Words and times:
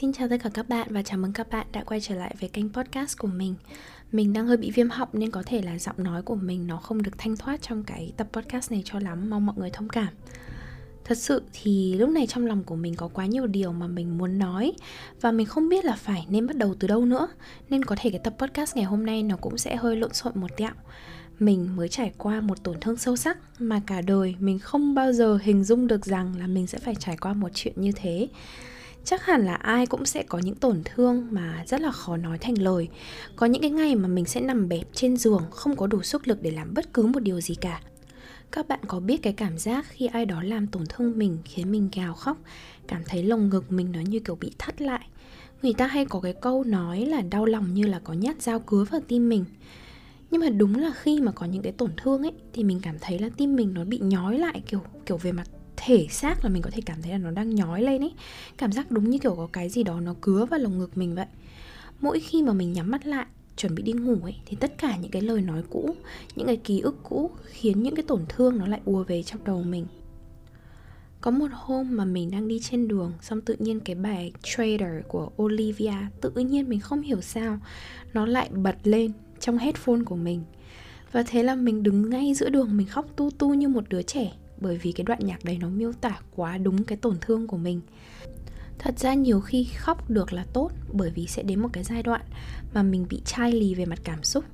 Xin 0.00 0.12
chào 0.12 0.28
tất 0.28 0.36
cả 0.42 0.50
các 0.54 0.68
bạn 0.68 0.88
và 0.90 1.02
chào 1.02 1.18
mừng 1.18 1.32
các 1.32 1.50
bạn 1.50 1.66
đã 1.72 1.84
quay 1.84 2.00
trở 2.00 2.14
lại 2.14 2.34
với 2.40 2.48
kênh 2.48 2.72
podcast 2.72 3.18
của 3.18 3.28
mình. 3.28 3.54
Mình 4.12 4.32
đang 4.32 4.46
hơi 4.46 4.56
bị 4.56 4.70
viêm 4.70 4.88
họng 4.90 5.08
nên 5.12 5.30
có 5.30 5.42
thể 5.46 5.62
là 5.62 5.78
giọng 5.78 5.94
nói 5.98 6.22
của 6.22 6.34
mình 6.34 6.66
nó 6.66 6.76
không 6.76 7.02
được 7.02 7.18
thanh 7.18 7.36
thoát 7.36 7.62
trong 7.62 7.84
cái 7.84 8.12
tập 8.16 8.26
podcast 8.32 8.70
này 8.70 8.82
cho 8.84 8.98
lắm. 8.98 9.30
Mong 9.30 9.46
mọi 9.46 9.56
người 9.58 9.70
thông 9.70 9.88
cảm. 9.88 10.08
Thật 11.04 11.18
sự 11.18 11.42
thì 11.52 11.94
lúc 11.94 12.08
này 12.10 12.26
trong 12.26 12.46
lòng 12.46 12.64
của 12.64 12.76
mình 12.76 12.94
có 12.94 13.08
quá 13.08 13.26
nhiều 13.26 13.46
điều 13.46 13.72
mà 13.72 13.86
mình 13.86 14.18
muốn 14.18 14.38
nói 14.38 14.72
Và 15.20 15.32
mình 15.32 15.46
không 15.46 15.68
biết 15.68 15.84
là 15.84 15.96
phải 15.96 16.26
nên 16.28 16.46
bắt 16.46 16.56
đầu 16.56 16.74
từ 16.78 16.88
đâu 16.88 17.04
nữa, 17.04 17.28
Nên 17.70 17.84
có 17.84 17.96
thể 17.98 18.10
cái 18.10 18.20
tập 18.24 18.34
podcast 18.38 18.76
ngày 18.76 18.84
hôm 18.84 19.06
nay 19.06 19.22
nó 19.22 19.36
cũng 19.36 19.58
sẽ 19.58 19.76
hơi 19.76 19.96
lộn 19.96 20.14
xộn 20.14 20.32
một 20.34 20.56
tẹo. 20.56 20.72
Mình 21.38 21.76
mới 21.76 21.88
trải 21.88 22.12
qua 22.18 22.40
một 22.40 22.62
tổn 22.62 22.80
thương 22.80 22.96
sâu 22.96 23.16
sắc 23.16 23.38
mà 23.58 23.80
cả 23.86 24.00
đời 24.00 24.34
mình 24.38 24.58
không 24.58 24.94
bao 24.94 25.12
giờ 25.12 25.38
hình 25.42 25.64
dung 25.64 25.86
được 25.86 26.06
rằng 26.06 26.38
là 26.38 26.46
mình 26.46 26.66
sẽ 26.66 26.78
phải 26.78 26.94
trải 26.94 27.16
qua 27.16 27.32
một 27.32 27.48
chuyện 27.54 27.74
như 27.76 27.92
thế 27.92 28.28
chắc 29.04 29.26
hẳn 29.26 29.44
là 29.44 29.54
ai 29.54 29.86
cũng 29.86 30.06
sẽ 30.06 30.22
có 30.22 30.38
những 30.38 30.54
tổn 30.54 30.82
thương 30.84 31.26
mà 31.30 31.64
rất 31.66 31.80
là 31.80 31.90
khó 31.90 32.16
nói 32.16 32.38
thành 32.38 32.58
lời. 32.58 32.88
Có 33.36 33.46
những 33.46 33.62
cái 33.62 33.70
ngày 33.70 33.94
mà 33.94 34.08
mình 34.08 34.24
sẽ 34.24 34.40
nằm 34.40 34.68
bẹp 34.68 34.86
trên 34.92 35.16
giường, 35.16 35.42
không 35.50 35.76
có 35.76 35.86
đủ 35.86 36.02
sức 36.02 36.28
lực 36.28 36.42
để 36.42 36.50
làm 36.50 36.74
bất 36.74 36.94
cứ 36.94 37.06
một 37.06 37.20
điều 37.20 37.40
gì 37.40 37.54
cả. 37.54 37.80
Các 38.52 38.68
bạn 38.68 38.80
có 38.86 39.00
biết 39.00 39.22
cái 39.22 39.32
cảm 39.32 39.58
giác 39.58 39.86
khi 39.88 40.06
ai 40.06 40.26
đó 40.26 40.42
làm 40.42 40.66
tổn 40.66 40.82
thương 40.88 41.18
mình 41.18 41.38
khiến 41.44 41.72
mình 41.72 41.88
gào 41.96 42.14
khóc, 42.14 42.36
cảm 42.86 43.02
thấy 43.06 43.22
lồng 43.22 43.48
ngực 43.48 43.72
mình 43.72 43.92
nó 43.92 44.00
như 44.00 44.20
kiểu 44.20 44.36
bị 44.36 44.52
thắt 44.58 44.82
lại? 44.82 45.06
Người 45.62 45.72
ta 45.72 45.86
hay 45.86 46.04
có 46.04 46.20
cái 46.20 46.34
câu 46.40 46.64
nói 46.64 47.06
là 47.06 47.20
đau 47.20 47.44
lòng 47.44 47.74
như 47.74 47.86
là 47.86 47.98
có 48.04 48.12
nhát 48.12 48.42
dao 48.42 48.60
cứa 48.60 48.84
vào 48.84 49.00
tim 49.08 49.28
mình. 49.28 49.44
Nhưng 50.30 50.40
mà 50.40 50.48
đúng 50.48 50.74
là 50.78 50.92
khi 50.94 51.20
mà 51.20 51.32
có 51.32 51.46
những 51.46 51.62
cái 51.62 51.72
tổn 51.72 51.90
thương 51.96 52.22
ấy, 52.22 52.32
thì 52.52 52.64
mình 52.64 52.80
cảm 52.82 52.96
thấy 53.00 53.18
là 53.18 53.28
tim 53.36 53.56
mình 53.56 53.74
nó 53.74 53.84
bị 53.84 53.98
nhói 53.98 54.38
lại 54.38 54.62
kiểu 54.66 54.80
kiểu 55.06 55.16
về 55.16 55.32
mặt 55.32 55.46
thể 55.86 56.06
xác 56.10 56.44
là 56.44 56.50
mình 56.50 56.62
có 56.62 56.70
thể 56.70 56.82
cảm 56.86 57.02
thấy 57.02 57.12
là 57.12 57.18
nó 57.18 57.30
đang 57.30 57.54
nhói 57.54 57.82
lên 57.82 58.04
ấy. 58.04 58.12
Cảm 58.58 58.72
giác 58.72 58.90
đúng 58.90 59.10
như 59.10 59.18
kiểu 59.18 59.34
có 59.34 59.48
cái 59.52 59.68
gì 59.68 59.82
đó 59.82 60.00
nó 60.00 60.14
cứa 60.20 60.44
vào 60.44 60.60
lồng 60.60 60.78
ngực 60.78 60.98
mình 60.98 61.14
vậy. 61.14 61.26
Mỗi 62.00 62.20
khi 62.20 62.42
mà 62.42 62.52
mình 62.52 62.72
nhắm 62.72 62.90
mắt 62.90 63.06
lại, 63.06 63.26
chuẩn 63.56 63.74
bị 63.74 63.82
đi 63.82 63.92
ngủ 63.92 64.16
ấy, 64.22 64.36
thì 64.46 64.56
tất 64.60 64.78
cả 64.78 64.96
những 64.96 65.10
cái 65.10 65.22
lời 65.22 65.40
nói 65.40 65.62
cũ, 65.70 65.96
những 66.36 66.46
cái 66.46 66.56
ký 66.56 66.80
ức 66.80 66.96
cũ 67.02 67.30
khiến 67.44 67.82
những 67.82 67.94
cái 67.94 68.02
tổn 68.02 68.24
thương 68.28 68.58
nó 68.58 68.66
lại 68.66 68.80
ùa 68.84 69.04
về 69.04 69.22
trong 69.22 69.44
đầu 69.44 69.62
mình. 69.62 69.86
Có 71.20 71.30
một 71.30 71.48
hôm 71.52 71.96
mà 71.96 72.04
mình 72.04 72.30
đang 72.30 72.48
đi 72.48 72.60
trên 72.60 72.88
đường, 72.88 73.12
xong 73.20 73.40
tự 73.40 73.56
nhiên 73.58 73.80
cái 73.80 73.94
bài 73.96 74.32
Trader 74.42 75.04
của 75.08 75.30
Olivia 75.42 75.94
tự 76.20 76.30
nhiên 76.30 76.68
mình 76.68 76.80
không 76.80 77.00
hiểu 77.00 77.20
sao 77.20 77.58
nó 78.12 78.26
lại 78.26 78.48
bật 78.48 78.76
lên 78.84 79.12
trong 79.40 79.58
headphone 79.58 80.04
của 80.04 80.16
mình. 80.16 80.42
Và 81.12 81.22
thế 81.22 81.42
là 81.42 81.54
mình 81.54 81.82
đứng 81.82 82.10
ngay 82.10 82.34
giữa 82.34 82.48
đường, 82.48 82.76
mình 82.76 82.86
khóc 82.86 83.06
tu 83.16 83.30
tu 83.30 83.54
như 83.54 83.68
một 83.68 83.84
đứa 83.88 84.02
trẻ 84.02 84.32
bởi 84.60 84.78
vì 84.78 84.92
cái 84.92 85.04
đoạn 85.04 85.20
nhạc 85.22 85.44
đấy 85.44 85.58
nó 85.60 85.68
miêu 85.68 85.92
tả 85.92 86.20
quá 86.36 86.58
đúng 86.58 86.84
cái 86.84 86.98
tổn 86.98 87.16
thương 87.20 87.46
của 87.46 87.56
mình. 87.56 87.80
Thật 88.78 88.98
ra 88.98 89.14
nhiều 89.14 89.40
khi 89.40 89.64
khóc 89.64 90.10
được 90.10 90.32
là 90.32 90.46
tốt, 90.52 90.70
bởi 90.92 91.10
vì 91.10 91.26
sẽ 91.26 91.42
đến 91.42 91.60
một 91.60 91.68
cái 91.72 91.84
giai 91.84 92.02
đoạn 92.02 92.20
mà 92.74 92.82
mình 92.82 93.06
bị 93.08 93.22
chai 93.24 93.52
lì 93.52 93.74
về 93.74 93.84
mặt 93.84 93.98
cảm 94.04 94.22
xúc. 94.22 94.44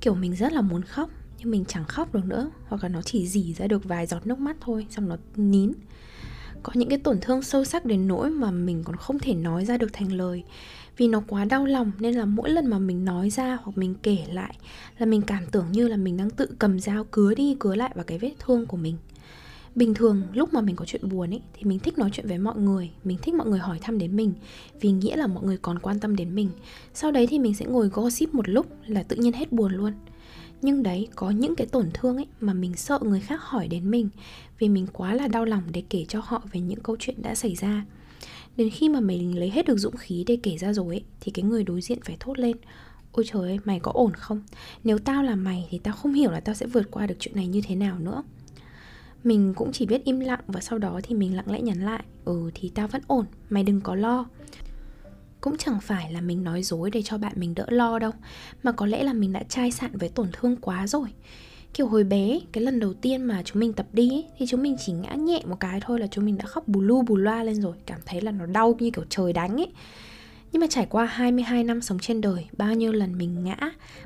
Kiểu 0.00 0.14
mình 0.14 0.34
rất 0.36 0.52
là 0.52 0.60
muốn 0.60 0.82
khóc, 0.82 1.10
nhưng 1.38 1.50
mình 1.50 1.64
chẳng 1.64 1.84
khóc 1.84 2.14
được 2.14 2.24
nữa, 2.24 2.50
hoặc 2.68 2.82
là 2.82 2.88
nó 2.88 3.02
chỉ 3.02 3.28
dỉ 3.28 3.54
ra 3.54 3.66
được 3.66 3.84
vài 3.84 4.06
giọt 4.06 4.26
nước 4.26 4.38
mắt 4.38 4.56
thôi, 4.60 4.86
xong 4.90 5.08
nó 5.08 5.16
nín. 5.36 5.72
Có 6.62 6.72
những 6.74 6.88
cái 6.88 6.98
tổn 6.98 7.18
thương 7.20 7.42
sâu 7.42 7.64
sắc 7.64 7.84
đến 7.84 8.08
nỗi 8.08 8.30
mà 8.30 8.50
mình 8.50 8.84
còn 8.84 8.96
không 8.96 9.18
thể 9.18 9.34
nói 9.34 9.64
ra 9.64 9.78
được 9.78 9.92
thành 9.92 10.12
lời. 10.12 10.44
Vì 10.96 11.08
nó 11.08 11.22
quá 11.28 11.44
đau 11.44 11.66
lòng 11.66 11.92
nên 11.98 12.14
là 12.14 12.24
mỗi 12.24 12.50
lần 12.50 12.66
mà 12.66 12.78
mình 12.78 13.04
nói 13.04 13.30
ra 13.30 13.58
hoặc 13.62 13.78
mình 13.78 13.94
kể 14.02 14.18
lại 14.32 14.56
là 14.98 15.06
mình 15.06 15.22
cảm 15.22 15.46
tưởng 15.46 15.72
như 15.72 15.88
là 15.88 15.96
mình 15.96 16.16
đang 16.16 16.30
tự 16.30 16.48
cầm 16.58 16.80
dao 16.80 17.04
cứa 17.04 17.34
đi 17.34 17.56
cứa 17.60 17.74
lại 17.74 17.92
vào 17.94 18.04
cái 18.04 18.18
vết 18.18 18.32
thương 18.38 18.66
của 18.66 18.76
mình 18.76 18.96
bình 19.78 19.94
thường, 19.94 20.22
lúc 20.32 20.54
mà 20.54 20.60
mình 20.60 20.76
có 20.76 20.84
chuyện 20.84 21.08
buồn 21.08 21.30
ấy 21.30 21.40
thì 21.54 21.64
mình 21.64 21.78
thích 21.78 21.98
nói 21.98 22.10
chuyện 22.12 22.26
với 22.26 22.38
mọi 22.38 22.56
người, 22.56 22.90
mình 23.04 23.18
thích 23.22 23.34
mọi 23.34 23.46
người 23.46 23.58
hỏi 23.58 23.78
thăm 23.82 23.98
đến 23.98 24.16
mình, 24.16 24.32
vì 24.80 24.90
nghĩa 24.90 25.16
là 25.16 25.26
mọi 25.26 25.44
người 25.44 25.56
còn 25.56 25.78
quan 25.78 26.00
tâm 26.00 26.16
đến 26.16 26.34
mình. 26.34 26.50
Sau 26.94 27.10
đấy 27.10 27.26
thì 27.26 27.38
mình 27.38 27.54
sẽ 27.54 27.66
ngồi 27.66 27.88
gossip 27.88 28.34
một 28.34 28.48
lúc 28.48 28.66
là 28.86 29.02
tự 29.02 29.16
nhiên 29.16 29.32
hết 29.32 29.52
buồn 29.52 29.72
luôn. 29.72 29.92
Nhưng 30.62 30.82
đấy, 30.82 31.08
có 31.14 31.30
những 31.30 31.56
cái 31.56 31.66
tổn 31.66 31.90
thương 31.94 32.16
ấy 32.16 32.26
mà 32.40 32.52
mình 32.52 32.74
sợ 32.74 32.98
người 33.02 33.20
khác 33.20 33.40
hỏi 33.42 33.68
đến 33.68 33.90
mình, 33.90 34.08
vì 34.58 34.68
mình 34.68 34.86
quá 34.92 35.14
là 35.14 35.28
đau 35.28 35.44
lòng 35.44 35.62
để 35.72 35.82
kể 35.90 36.04
cho 36.08 36.20
họ 36.24 36.42
về 36.52 36.60
những 36.60 36.80
câu 36.80 36.96
chuyện 36.98 37.22
đã 37.22 37.34
xảy 37.34 37.54
ra. 37.54 37.86
Đến 38.56 38.70
khi 38.70 38.88
mà 38.88 39.00
mình 39.00 39.38
lấy 39.38 39.50
hết 39.50 39.66
được 39.66 39.76
dũng 39.78 39.96
khí 39.96 40.24
để 40.26 40.38
kể 40.42 40.58
ra 40.58 40.72
rồi 40.72 40.94
ấy, 40.94 41.02
thì 41.20 41.32
cái 41.32 41.42
người 41.42 41.64
đối 41.64 41.80
diện 41.80 41.98
phải 42.04 42.16
thốt 42.20 42.38
lên, 42.38 42.56
ôi 43.12 43.24
trời 43.28 43.42
ơi, 43.42 43.58
mày 43.64 43.80
có 43.80 43.92
ổn 43.94 44.14
không? 44.14 44.42
Nếu 44.84 44.98
tao 44.98 45.22
là 45.22 45.34
mày 45.34 45.66
thì 45.70 45.78
tao 45.78 45.94
không 45.94 46.12
hiểu 46.12 46.30
là 46.30 46.40
tao 46.40 46.54
sẽ 46.54 46.66
vượt 46.66 46.90
qua 46.90 47.06
được 47.06 47.14
chuyện 47.18 47.36
này 47.36 47.46
như 47.46 47.60
thế 47.64 47.74
nào 47.74 47.98
nữa 47.98 48.22
mình 49.24 49.54
cũng 49.54 49.72
chỉ 49.72 49.86
biết 49.86 50.04
im 50.04 50.20
lặng 50.20 50.40
và 50.46 50.60
sau 50.60 50.78
đó 50.78 51.00
thì 51.02 51.14
mình 51.14 51.36
lặng 51.36 51.50
lẽ 51.50 51.60
nhắn 51.60 51.80
lại. 51.80 52.04
Ừ 52.24 52.50
thì 52.54 52.72
tao 52.74 52.88
vẫn 52.88 53.02
ổn 53.06 53.24
mày 53.50 53.64
đừng 53.64 53.80
có 53.80 53.94
lo. 53.94 54.26
Cũng 55.40 55.56
chẳng 55.56 55.80
phải 55.80 56.12
là 56.12 56.20
mình 56.20 56.44
nói 56.44 56.62
dối 56.62 56.90
để 56.90 57.02
cho 57.04 57.18
bạn 57.18 57.32
mình 57.36 57.54
đỡ 57.54 57.66
lo 57.68 57.98
đâu 57.98 58.12
mà 58.62 58.72
có 58.72 58.86
lẽ 58.86 59.02
là 59.02 59.12
mình 59.12 59.32
đã 59.32 59.42
chai 59.42 59.70
sạn 59.70 59.90
với 59.96 60.08
tổn 60.08 60.28
thương 60.32 60.56
quá 60.56 60.86
rồi. 60.86 61.08
Kiểu 61.74 61.86
hồi 61.86 62.04
bé 62.04 62.40
cái 62.52 62.64
lần 62.64 62.80
đầu 62.80 62.94
tiên 62.94 63.22
mà 63.22 63.42
chúng 63.42 63.60
mình 63.60 63.72
tập 63.72 63.86
đi 63.92 64.10
ấy, 64.10 64.26
thì 64.38 64.46
chúng 64.46 64.62
mình 64.62 64.76
chỉ 64.86 64.92
ngã 64.92 65.14
nhẹ 65.14 65.42
một 65.46 65.60
cái 65.60 65.80
thôi 65.80 66.00
là 66.00 66.06
chúng 66.06 66.24
mình 66.24 66.38
đã 66.38 66.44
khóc 66.44 66.68
bù 66.68 66.80
lu 66.80 67.02
bù 67.02 67.16
loa 67.16 67.44
lên 67.44 67.60
rồi 67.60 67.76
cảm 67.86 68.00
thấy 68.06 68.20
là 68.20 68.30
nó 68.30 68.46
đau 68.46 68.76
như 68.78 68.90
kiểu 68.90 69.04
trời 69.08 69.32
đánh 69.32 69.56
ấy 69.56 69.72
nhưng 70.52 70.60
mà 70.60 70.66
trải 70.70 70.86
qua 70.90 71.04
22 71.04 71.64
năm 71.64 71.80
sống 71.80 71.98
trên 71.98 72.20
đời, 72.20 72.46
Bao 72.56 72.74
nhiêu 72.74 72.92
lần 72.92 73.18
mình 73.18 73.44
ngã, 73.44 73.56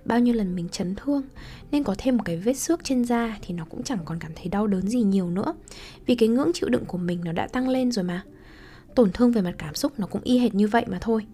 Bao 0.05 0.21
nhiêu 0.21 0.35
lần 0.35 0.55
mình 0.57 0.69
chấn 0.69 0.95
thương, 0.95 1.23
Nên 1.71 1.85
có 1.85 1.95
thêm 1.99 2.17
một 2.17 2.23
cái 2.25 2.37
vết 2.37 2.55
xước 2.55 2.85
trên 2.85 3.05
da 3.05 3.39
Thì 3.43 3.55
nó 3.55 3.65
cũng 3.71 3.83
chẳng 3.83 3.99
còn 4.05 4.19
cảm 4.19 4.33
thấy 4.37 4.49
đau 4.49 4.67
đớn 4.67 4.89
gì 4.89 5.03
nhiều 5.03 5.31
nữa. 5.31 5.55
Vì 6.07 6.15
cái 6.15 6.29
ngưỡng 6.29 6.51
chịu 6.55 6.69
đựng 6.69 6.85
của 6.85 6.99
mình 6.99 7.21
nó 7.25 7.33
đã 7.33 7.47
tăng 7.47 7.69
lên 7.69 7.93
rồi 7.93 8.05
mà. 8.05 8.23
Tổn 8.95 9.13
thương 9.13 9.33
về 9.33 9.43
mặt 9.43 9.55
cảm 9.59 9.75
xúc 9.75 9.93
nó 9.99 10.07
cũng 10.07 10.23
y 10.25 10.39
hệt 10.39 10.55
như 10.55 10.69
vậy 10.69 10.85
mà 10.89 10.99
thôi 11.01 11.27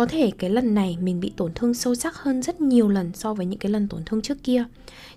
có 0.00 0.06
thể 0.06 0.30
cái 0.38 0.50
lần 0.50 0.74
này 0.74 0.98
mình 1.00 1.20
bị 1.20 1.32
tổn 1.36 1.52
thương 1.54 1.74
sâu 1.74 1.94
sắc 1.94 2.16
hơn 2.16 2.42
rất 2.42 2.60
nhiều 2.60 2.88
lần 2.88 3.10
so 3.14 3.34
với 3.34 3.46
những 3.46 3.58
cái 3.58 3.72
lần 3.72 3.88
tổn 3.88 4.02
thương 4.06 4.22
trước 4.22 4.42
kia. 4.42 4.64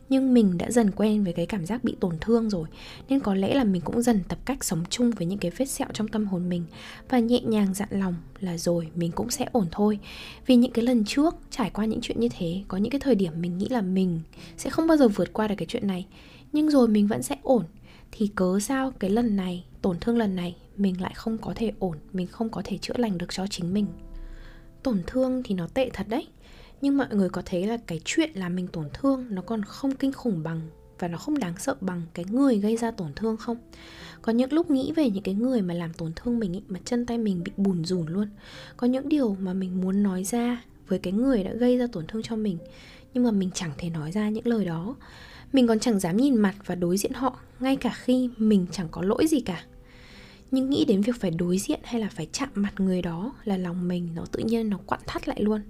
Nhưng 0.09 0.33
mình 0.33 0.57
đã 0.57 0.71
dần 0.71 0.91
quen 0.91 1.23
với 1.23 1.33
cái 1.33 1.45
cảm 1.45 1.65
giác 1.65 1.83
bị 1.83 1.95
tổn 1.99 2.15
thương 2.21 2.49
rồi, 2.49 2.67
nên 3.09 3.19
có 3.19 3.33
lẽ 3.33 3.53
là 3.53 3.63
mình 3.63 3.81
cũng 3.81 4.01
dần 4.01 4.19
tập 4.27 4.37
cách 4.45 4.63
sống 4.63 4.83
chung 4.89 5.11
với 5.11 5.27
những 5.27 5.39
cái 5.39 5.51
vết 5.57 5.65
sẹo 5.65 5.87
trong 5.93 6.07
tâm 6.07 6.27
hồn 6.27 6.49
mình 6.49 6.63
và 7.09 7.19
nhẹ 7.19 7.41
nhàng 7.41 7.73
dặn 7.73 7.89
lòng 7.91 8.15
là 8.39 8.57
rồi 8.57 8.87
mình 8.95 9.11
cũng 9.11 9.29
sẽ 9.29 9.45
ổn 9.51 9.67
thôi. 9.71 9.99
Vì 10.45 10.55
những 10.55 10.71
cái 10.71 10.85
lần 10.85 11.05
trước 11.05 11.35
trải 11.51 11.69
qua 11.69 11.85
những 11.85 12.01
chuyện 12.01 12.19
như 12.19 12.29
thế, 12.37 12.63
có 12.67 12.77
những 12.77 12.91
cái 12.91 12.99
thời 12.99 13.15
điểm 13.15 13.33
mình 13.35 13.57
nghĩ 13.57 13.67
là 13.69 13.81
mình 13.81 14.19
sẽ 14.57 14.69
không 14.69 14.87
bao 14.87 14.97
giờ 14.97 15.07
vượt 15.07 15.33
qua 15.33 15.47
được 15.47 15.55
cái 15.57 15.65
chuyện 15.69 15.87
này, 15.87 16.05
nhưng 16.53 16.69
rồi 16.69 16.87
mình 16.87 17.07
vẫn 17.07 17.23
sẽ 17.23 17.35
ổn. 17.43 17.63
Thì 18.11 18.27
cớ 18.35 18.59
sao 18.59 18.91
cái 18.91 19.09
lần 19.09 19.35
này, 19.35 19.65
tổn 19.81 19.97
thương 20.01 20.17
lần 20.17 20.35
này 20.35 20.55
mình 20.77 21.01
lại 21.01 21.11
không 21.15 21.37
có 21.37 21.53
thể 21.55 21.71
ổn, 21.79 21.97
mình 22.13 22.27
không 22.27 22.49
có 22.49 22.61
thể 22.65 22.77
chữa 22.77 22.97
lành 22.97 23.17
được 23.17 23.33
cho 23.33 23.47
chính 23.47 23.73
mình? 23.73 23.85
Tổn 24.83 25.03
thương 25.07 25.43
thì 25.43 25.55
nó 25.55 25.67
tệ 25.73 25.89
thật 25.93 26.05
đấy. 26.09 26.27
Nhưng 26.81 26.97
mọi 26.97 27.07
người 27.11 27.29
có 27.29 27.41
thấy 27.45 27.67
là 27.67 27.77
cái 27.87 28.01
chuyện 28.05 28.29
là 28.33 28.49
mình 28.49 28.67
tổn 28.67 28.89
thương 28.93 29.25
nó 29.29 29.41
còn 29.41 29.63
không 29.63 29.95
kinh 29.95 30.11
khủng 30.11 30.43
bằng 30.43 30.61
và 30.99 31.07
nó 31.07 31.17
không 31.17 31.39
đáng 31.39 31.53
sợ 31.57 31.75
bằng 31.81 32.01
cái 32.13 32.25
người 32.29 32.57
gây 32.57 32.77
ra 32.77 32.91
tổn 32.91 33.13
thương 33.15 33.37
không? 33.37 33.57
Có 34.21 34.31
những 34.31 34.53
lúc 34.53 34.71
nghĩ 34.71 34.91
về 34.95 35.09
những 35.09 35.23
cái 35.23 35.35
người 35.35 35.61
mà 35.61 35.73
làm 35.73 35.93
tổn 35.93 36.11
thương 36.15 36.39
mình 36.39 36.53
ý, 36.53 36.61
mà 36.67 36.79
chân 36.85 37.05
tay 37.05 37.17
mình 37.17 37.43
bị 37.43 37.51
bùn 37.57 37.85
rùn 37.85 38.07
luôn. 38.07 38.27
Có 38.77 38.87
những 38.87 39.09
điều 39.09 39.37
mà 39.39 39.53
mình 39.53 39.81
muốn 39.81 40.03
nói 40.03 40.23
ra 40.23 40.63
với 40.87 40.99
cái 40.99 41.13
người 41.13 41.43
đã 41.43 41.53
gây 41.53 41.77
ra 41.77 41.87
tổn 41.91 42.07
thương 42.07 42.23
cho 42.23 42.35
mình 42.35 42.57
nhưng 43.13 43.23
mà 43.23 43.31
mình 43.31 43.49
chẳng 43.53 43.71
thể 43.77 43.89
nói 43.89 44.11
ra 44.11 44.29
những 44.29 44.47
lời 44.47 44.65
đó. 44.65 44.95
Mình 45.53 45.67
còn 45.67 45.79
chẳng 45.79 45.99
dám 45.99 46.17
nhìn 46.17 46.35
mặt 46.35 46.55
và 46.65 46.75
đối 46.75 46.97
diện 46.97 47.13
họ 47.13 47.39
ngay 47.59 47.75
cả 47.75 47.93
khi 47.95 48.29
mình 48.37 48.65
chẳng 48.71 48.87
có 48.91 49.01
lỗi 49.01 49.27
gì 49.27 49.39
cả 49.39 49.63
nhưng 50.53 50.69
nghĩ 50.69 50.85
đến 50.85 51.01
việc 51.01 51.15
phải 51.19 51.31
đối 51.31 51.57
diện 51.57 51.79
hay 51.83 52.01
là 52.01 52.09
phải 52.09 52.27
chạm 52.31 52.49
mặt 52.55 52.79
người 52.79 53.01
đó 53.01 53.33
là 53.43 53.57
lòng 53.57 53.87
mình 53.87 54.09
nó 54.15 54.25
tự 54.31 54.43
nhiên 54.43 54.69
nó 54.69 54.77
quặn 54.85 54.99
thắt 55.07 55.27
lại 55.27 55.41
luôn. 55.41 55.61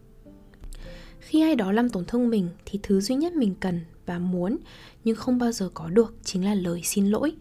Khi 1.19 1.41
ai 1.41 1.55
đó 1.55 1.71
làm 1.71 1.89
tổn 1.89 2.05
thương 2.05 2.29
mình 2.29 2.49
thì 2.65 2.79
thứ 2.83 3.01
duy 3.01 3.15
nhất 3.15 3.33
mình 3.33 3.55
cần 3.59 3.81
và 4.05 4.19
muốn 4.19 4.57
nhưng 5.03 5.15
không 5.15 5.37
bao 5.37 5.51
giờ 5.51 5.69
có 5.73 5.87
được 5.87 6.15
chính 6.23 6.45
là 6.45 6.55
lời 6.55 6.81
xin 6.83 7.07
lỗi. 7.07 7.31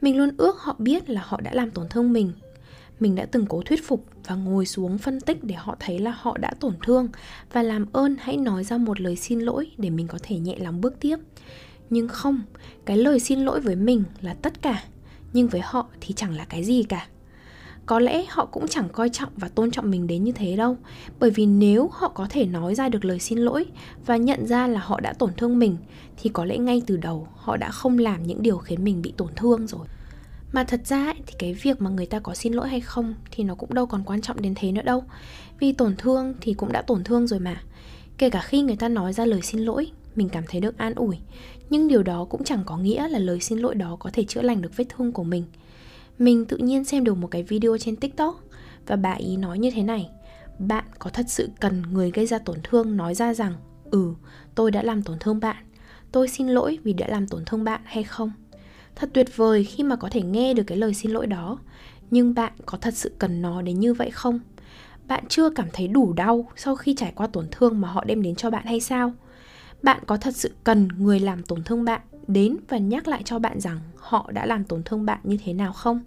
Mình 0.00 0.16
luôn 0.16 0.30
ước 0.36 0.58
họ 0.58 0.76
biết 0.78 1.10
là 1.10 1.22
họ 1.24 1.40
đã 1.40 1.54
làm 1.54 1.70
tổn 1.70 1.88
thương 1.88 2.12
mình. 2.12 2.32
Mình 3.00 3.14
đã 3.14 3.26
từng 3.26 3.46
cố 3.46 3.62
thuyết 3.62 3.86
phục 3.86 4.06
và 4.26 4.34
ngồi 4.34 4.66
xuống 4.66 4.98
phân 4.98 5.20
tích 5.20 5.44
để 5.44 5.54
họ 5.54 5.76
thấy 5.80 5.98
là 5.98 6.14
họ 6.18 6.38
đã 6.38 6.50
tổn 6.60 6.74
thương 6.86 7.08
và 7.52 7.62
làm 7.62 7.86
ơn 7.92 8.16
hãy 8.20 8.36
nói 8.36 8.64
ra 8.64 8.78
một 8.78 9.00
lời 9.00 9.16
xin 9.16 9.40
lỗi 9.40 9.70
để 9.78 9.90
mình 9.90 10.06
có 10.06 10.18
thể 10.22 10.38
nhẹ 10.38 10.56
lòng 10.58 10.80
bước 10.80 11.00
tiếp. 11.00 11.16
Nhưng 11.90 12.08
không, 12.08 12.42
cái 12.84 12.96
lời 12.96 13.20
xin 13.20 13.40
lỗi 13.40 13.60
với 13.60 13.76
mình 13.76 14.04
là 14.20 14.34
tất 14.34 14.62
cả 14.62 14.84
nhưng 15.32 15.48
với 15.48 15.60
họ 15.64 15.86
thì 16.00 16.14
chẳng 16.14 16.36
là 16.36 16.44
cái 16.44 16.64
gì 16.64 16.82
cả. 16.82 17.06
Có 17.86 17.98
lẽ 17.98 18.24
họ 18.28 18.46
cũng 18.46 18.68
chẳng 18.68 18.88
coi 18.88 19.08
trọng 19.08 19.28
và 19.36 19.48
tôn 19.48 19.70
trọng 19.70 19.90
mình 19.90 20.06
đến 20.06 20.24
như 20.24 20.32
thế 20.32 20.56
đâu. 20.56 20.76
Bởi 21.18 21.30
vì 21.30 21.46
nếu 21.46 21.90
họ 21.92 22.08
có 22.08 22.26
thể 22.30 22.46
nói 22.46 22.74
ra 22.74 22.88
được 22.88 23.04
lời 23.04 23.18
xin 23.18 23.38
lỗi 23.38 23.66
và 24.06 24.16
nhận 24.16 24.46
ra 24.46 24.66
là 24.66 24.80
họ 24.80 25.00
đã 25.00 25.12
tổn 25.12 25.30
thương 25.36 25.58
mình 25.58 25.76
thì 26.16 26.30
có 26.32 26.44
lẽ 26.44 26.58
ngay 26.58 26.82
từ 26.86 26.96
đầu 26.96 27.28
họ 27.36 27.56
đã 27.56 27.70
không 27.70 27.98
làm 27.98 28.22
những 28.22 28.42
điều 28.42 28.58
khiến 28.58 28.84
mình 28.84 29.02
bị 29.02 29.12
tổn 29.16 29.28
thương 29.36 29.66
rồi. 29.66 29.86
Mà 30.52 30.64
thật 30.64 30.80
ra 30.86 31.04
ấy, 31.04 31.14
thì 31.26 31.34
cái 31.38 31.54
việc 31.54 31.82
mà 31.82 31.90
người 31.90 32.06
ta 32.06 32.18
có 32.18 32.34
xin 32.34 32.52
lỗi 32.52 32.68
hay 32.68 32.80
không 32.80 33.14
thì 33.30 33.44
nó 33.44 33.54
cũng 33.54 33.74
đâu 33.74 33.86
còn 33.86 34.02
quan 34.04 34.20
trọng 34.20 34.42
đến 34.42 34.54
thế 34.56 34.72
nữa 34.72 34.82
đâu. 34.82 35.04
Vì 35.58 35.72
tổn 35.72 35.96
thương 35.96 36.34
thì 36.40 36.54
cũng 36.54 36.72
đã 36.72 36.82
tổn 36.82 37.04
thương 37.04 37.26
rồi 37.26 37.40
mà. 37.40 37.62
Kể 38.18 38.30
cả 38.30 38.40
khi 38.40 38.62
người 38.62 38.76
ta 38.76 38.88
nói 38.88 39.12
ra 39.12 39.24
lời 39.24 39.42
xin 39.42 39.60
lỗi 39.60 39.90
mình 40.14 40.28
cảm 40.28 40.44
thấy 40.48 40.60
được 40.60 40.78
an 40.78 40.94
ủi. 40.94 41.16
Nhưng 41.70 41.88
điều 41.88 42.02
đó 42.02 42.24
cũng 42.24 42.44
chẳng 42.44 42.62
có 42.66 42.76
nghĩa 42.76 43.08
là 43.08 43.18
lời 43.18 43.40
xin 43.40 43.58
lỗi 43.58 43.74
đó 43.74 43.96
có 44.00 44.10
thể 44.12 44.24
chữa 44.24 44.42
lành 44.42 44.62
được 44.62 44.76
vết 44.76 44.84
thương 44.88 45.12
của 45.12 45.24
mình. 45.24 45.44
Mình 46.18 46.44
tự 46.44 46.56
nhiên 46.56 46.84
xem 46.84 47.04
được 47.04 47.14
một 47.14 47.28
cái 47.30 47.42
video 47.42 47.78
trên 47.78 47.96
tiktok 47.96 48.44
và 48.86 48.96
bà 48.96 49.12
ý 49.12 49.36
nói 49.36 49.58
như 49.58 49.70
thế 49.70 49.82
này, 49.82 50.10
bạn 50.58 50.84
có 50.98 51.10
thật 51.10 51.26
sự 51.28 51.48
cần 51.60 51.82
người 51.92 52.10
gây 52.10 52.26
ra 52.26 52.38
tổn 52.38 52.58
thương 52.64 52.96
nói 52.96 53.14
ra 53.14 53.34
rằng 53.34 53.54
ừ 53.90 54.14
tôi 54.54 54.70
đã 54.70 54.82
làm 54.82 55.02
tổn 55.02 55.18
thương 55.18 55.40
bạn, 55.40 55.64
tôi 56.12 56.28
xin 56.28 56.48
lỗi 56.48 56.78
vì 56.82 56.92
đã 56.92 57.06
làm 57.08 57.28
tổn 57.28 57.44
thương 57.44 57.64
bạn 57.64 57.80
hay 57.84 58.04
không? 58.04 58.32
Thật 58.94 59.10
tuyệt 59.12 59.36
vời 59.36 59.64
khi 59.64 59.82
mà 59.82 59.96
có 59.96 60.08
thể 60.10 60.22
nghe 60.22 60.54
được 60.54 60.62
cái 60.66 60.78
lời 60.78 60.94
xin 60.94 61.10
lỗi 61.10 61.26
đó. 61.26 61.58
Nhưng 62.10 62.34
bạn 62.34 62.52
có 62.66 62.78
thật 62.78 62.94
sự 62.94 63.12
cần 63.18 63.42
nó 63.42 63.62
đến 63.62 63.80
như 63.80 63.94
vậy 63.94 64.10
không? 64.10 64.40
Bạn 65.08 65.24
chưa 65.28 65.50
cảm 65.50 65.68
thấy 65.72 65.88
đủ 65.88 66.12
đau 66.12 66.48
sau 66.56 66.76
khi 66.76 66.94
trải 66.94 67.12
qua 67.14 67.26
tổn 67.26 67.46
thương 67.50 67.80
mà 67.80 67.88
họ 67.88 68.04
đem 68.04 68.22
đến 68.22 68.34
cho 68.34 68.50
bạn 68.50 68.66
hay 68.66 68.80
sao? 68.80 69.12
Bạn 69.82 70.02
có 70.06 70.16
thật 70.16 70.36
sự 70.36 70.50
cần 70.64 70.88
người 70.98 71.20
làm 71.20 71.42
tổn 71.42 71.64
thương 71.64 71.84
bạn 71.84 72.00
đến 72.26 72.56
và 72.68 72.78
nhắc 72.78 73.08
lại 73.08 73.22
cho 73.24 73.38
bạn 73.38 73.60
rằng 73.60 73.80
họ 73.96 74.30
đã 74.32 74.46
làm 74.46 74.64
tổn 74.64 74.82
thương 74.82 75.06
bạn 75.06 75.18
như 75.22 75.38
thế 75.44 75.52
nào 75.52 75.72
không? 75.72 76.00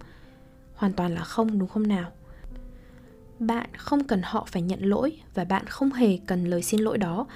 Hoàn 0.74 0.92
toàn 0.92 1.14
là 1.14 1.24
không, 1.24 1.58
đúng 1.58 1.68
không 1.68 1.88
nào? 1.88 2.10
Bạn 3.38 3.68
không 3.76 4.04
cần 4.04 4.20
họ 4.24 4.46
phải 4.50 4.62
nhận 4.62 4.80
lỗi 4.82 5.18
và 5.34 5.44
bạn 5.44 5.66
không 5.66 5.92
hề 5.92 6.18
cần 6.26 6.44
lời 6.44 6.62
xin 6.62 6.80
lỗi 6.80 6.98
đó. 6.98 7.26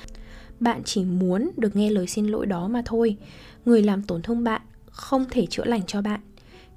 Bạn 0.60 0.82
chỉ 0.84 1.04
muốn 1.04 1.50
được 1.56 1.76
nghe 1.76 1.90
lời 1.90 2.06
xin 2.06 2.26
lỗi 2.26 2.46
đó 2.46 2.68
mà 2.68 2.82
thôi. 2.84 3.16
Người 3.64 3.82
làm 3.82 4.02
tổn 4.02 4.22
thương 4.22 4.44
bạn 4.44 4.62
không 4.90 5.24
thể 5.30 5.46
chữa 5.46 5.64
lành 5.64 5.82
cho 5.86 6.02
bạn. 6.02 6.20